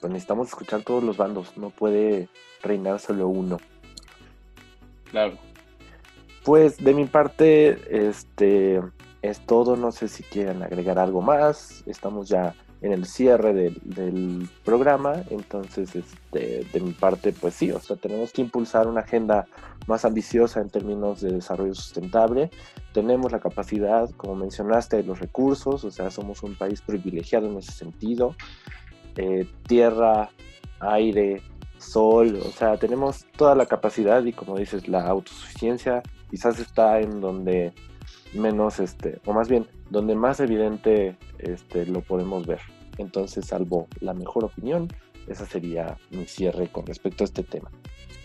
pues 0.00 0.12
necesitamos 0.12 0.48
escuchar 0.48 0.82
todos 0.82 1.02
los 1.02 1.16
bandos, 1.16 1.56
no 1.56 1.70
puede 1.70 2.28
reinar 2.62 2.98
solo 3.00 3.28
uno. 3.28 3.58
Claro. 5.10 5.38
Pues 6.46 6.76
de 6.76 6.94
mi 6.94 7.06
parte, 7.06 8.08
este 8.08 8.80
es 9.20 9.40
todo. 9.46 9.74
No 9.74 9.90
sé 9.90 10.06
si 10.06 10.22
quieren 10.22 10.62
agregar 10.62 10.96
algo 10.96 11.20
más. 11.20 11.82
Estamos 11.86 12.28
ya 12.28 12.54
en 12.82 12.92
el 12.92 13.04
cierre 13.04 13.52
del, 13.52 14.48
programa. 14.64 15.24
Entonces, 15.30 15.96
este, 15.96 16.64
de 16.72 16.80
mi 16.80 16.92
parte, 16.92 17.32
pues 17.32 17.54
sí, 17.54 17.72
o 17.72 17.80
sea, 17.80 17.96
tenemos 17.96 18.30
que 18.30 18.42
impulsar 18.42 18.86
una 18.86 19.00
agenda 19.00 19.48
más 19.88 20.04
ambiciosa 20.04 20.60
en 20.60 20.70
términos 20.70 21.20
de 21.20 21.32
desarrollo 21.32 21.74
sustentable. 21.74 22.50
Tenemos 22.92 23.32
la 23.32 23.40
capacidad, 23.40 24.08
como 24.10 24.36
mencionaste, 24.36 24.98
de 24.98 25.02
los 25.02 25.18
recursos, 25.18 25.82
o 25.82 25.90
sea, 25.90 26.12
somos 26.12 26.44
un 26.44 26.54
país 26.54 26.80
privilegiado 26.80 27.48
en 27.48 27.56
ese 27.56 27.72
sentido. 27.72 28.36
Eh, 29.16 29.48
tierra, 29.66 30.30
aire, 30.78 31.42
sol, 31.78 32.40
o 32.46 32.52
sea, 32.52 32.76
tenemos 32.76 33.26
toda 33.36 33.56
la 33.56 33.66
capacidad 33.66 34.22
y 34.24 34.32
como 34.32 34.56
dices, 34.56 34.86
la 34.86 35.08
autosuficiencia 35.08 36.04
quizás 36.30 36.58
está 36.58 37.00
en 37.00 37.20
donde 37.20 37.72
menos, 38.34 38.80
este, 38.80 39.20
o 39.24 39.32
más 39.32 39.48
bien, 39.48 39.66
donde 39.90 40.14
más 40.14 40.40
evidente 40.40 41.16
este, 41.38 41.86
lo 41.86 42.00
podemos 42.00 42.46
ver. 42.46 42.60
Entonces, 42.98 43.46
salvo 43.46 43.88
la 44.00 44.14
mejor 44.14 44.44
opinión, 44.44 44.88
esa 45.26 45.46
sería 45.46 45.98
mi 46.10 46.24
cierre 46.26 46.68
con 46.68 46.86
respecto 46.86 47.24
a 47.24 47.26
este 47.26 47.42
tema. 47.42 47.70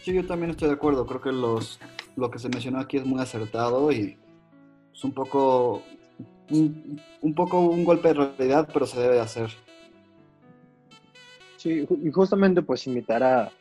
Sí, 0.03 0.13
yo 0.13 0.25
también 0.25 0.51
estoy 0.51 0.69
de 0.69 0.75
acuerdo. 0.75 1.05
Creo 1.05 1.21
que 1.21 1.31
los, 1.31 1.79
lo 2.15 2.31
que 2.31 2.39
se 2.39 2.49
mencionó 2.49 2.79
aquí 2.79 2.97
es 2.97 3.05
muy 3.05 3.21
acertado 3.21 3.91
y 3.91 4.17
es 4.93 5.03
un 5.03 5.13
poco, 5.13 5.83
un, 6.49 7.33
poco 7.35 7.59
un 7.59 7.83
golpe 7.83 8.09
de 8.09 8.13
realidad, 8.15 8.69
pero 8.71 8.85
se 8.85 8.99
debe 8.99 9.19
hacer. 9.19 9.51
Sí, 11.57 11.85
y 12.03 12.11
justamente 12.11 12.63
pues 12.63 12.87
invitar 12.87 13.23
a, 13.23 13.51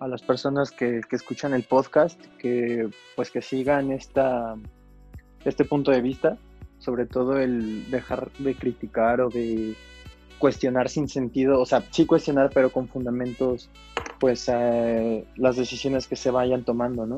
a 0.00 0.08
las 0.08 0.22
personas 0.22 0.70
que, 0.70 1.00
que, 1.08 1.16
escuchan 1.16 1.54
el 1.54 1.64
podcast 1.64 2.20
que 2.38 2.88
pues 3.16 3.30
que 3.30 3.42
sigan 3.42 3.90
esta, 3.90 4.54
este 5.44 5.64
punto 5.64 5.90
de 5.90 6.00
vista, 6.00 6.38
sobre 6.78 7.06
todo 7.06 7.38
el 7.38 7.90
dejar 7.90 8.30
de 8.38 8.54
criticar 8.54 9.20
o 9.20 9.28
de 9.28 9.74
cuestionar 10.38 10.88
sin 10.88 11.08
sentido, 11.08 11.60
o 11.60 11.66
sea, 11.66 11.82
sí 11.90 12.06
cuestionar 12.06 12.50
pero 12.54 12.70
con 12.70 12.88
fundamentos 12.88 13.68
pues 14.20 14.48
eh, 14.52 15.24
las 15.36 15.56
decisiones 15.56 16.06
que 16.06 16.16
se 16.16 16.30
vayan 16.30 16.64
tomando, 16.64 17.06
¿no? 17.06 17.16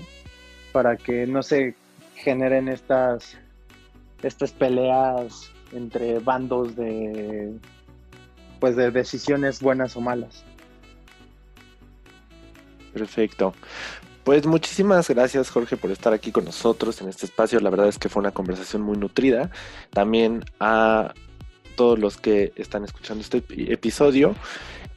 Para 0.72 0.96
que 0.96 1.26
no 1.26 1.42
se 1.42 1.74
generen 2.16 2.68
estas 2.68 3.36
estas 4.22 4.52
peleas 4.52 5.50
entre 5.72 6.18
bandos 6.18 6.76
de 6.76 7.52
pues 8.58 8.76
de 8.76 8.90
decisiones 8.90 9.60
buenas 9.60 9.96
o 9.96 10.00
malas. 10.00 10.44
Perfecto. 12.92 13.55
Pues 14.24 14.46
muchísimas 14.46 15.09
gracias 15.09 15.50
Jorge 15.50 15.76
por 15.76 15.90
estar 15.90 16.12
aquí 16.12 16.31
con 16.31 16.44
nosotros 16.44 17.00
en 17.00 17.09
este 17.09 17.26
espacio. 17.26 17.59
La 17.61 17.70
verdad 17.70 17.88
es 17.88 17.98
que 17.98 18.09
fue 18.09 18.20
una 18.20 18.33
conversación 18.33 18.83
muy 18.83 18.98
nutrida. 18.98 19.50
También 19.90 20.44
a 20.61 21.14
todos 21.74 21.98
los 21.98 22.18
que 22.18 22.53
están 22.57 22.85
escuchando 22.85 23.22
este 23.22 23.42
episodio. 23.72 24.35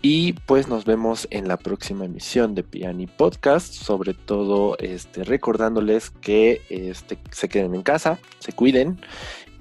Y 0.01 0.33
pues 0.33 0.67
nos 0.67 0.83
vemos 0.83 1.29
en 1.31 1.47
la 1.47 1.55
próxima 1.55 2.03
emisión 2.03 2.55
de 2.55 2.63
Piani 2.63 3.07
Podcast. 3.07 3.73
Sobre 3.73 4.13
todo 4.13 4.77
este, 4.79 5.23
recordándoles 5.23 6.09
que 6.09 6.61
este, 6.69 7.17
se 7.31 7.47
queden 7.47 7.73
en 7.73 7.83
casa, 7.83 8.19
se 8.39 8.51
cuiden. 8.51 8.99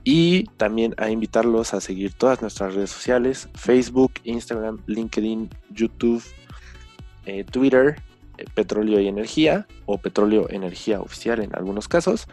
Y 0.02 0.46
también 0.56 0.96
a 0.98 1.10
invitarlos 1.10 1.74
a 1.74 1.80
seguir 1.80 2.12
todas 2.12 2.42
nuestras 2.42 2.74
redes 2.74 2.90
sociales, 2.90 3.48
Facebook, 3.54 4.14
Instagram, 4.24 4.80
LinkedIn, 4.86 5.48
YouTube, 5.70 6.24
eh, 7.24 7.44
Twitter 7.44 8.02
petróleo 8.54 9.00
y 9.00 9.08
energía 9.08 9.66
o 9.86 9.98
petróleo 9.98 10.48
energía 10.50 11.00
oficial 11.00 11.40
en 11.40 11.54
algunos 11.54 11.88
casos. 11.88 12.26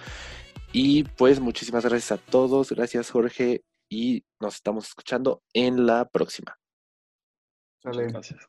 Y 0.71 1.03
pues 1.03 1.39
muchísimas 1.39 1.83
gracias 1.85 2.11
a 2.11 2.17
todos, 2.17 2.71
gracias 2.71 3.09
Jorge 3.09 3.63
y 3.89 4.23
nos 4.39 4.55
estamos 4.55 4.87
escuchando 4.87 5.41
en 5.53 5.85
la 5.85 6.05
próxima. 6.05 6.57
Gracias. 7.83 8.47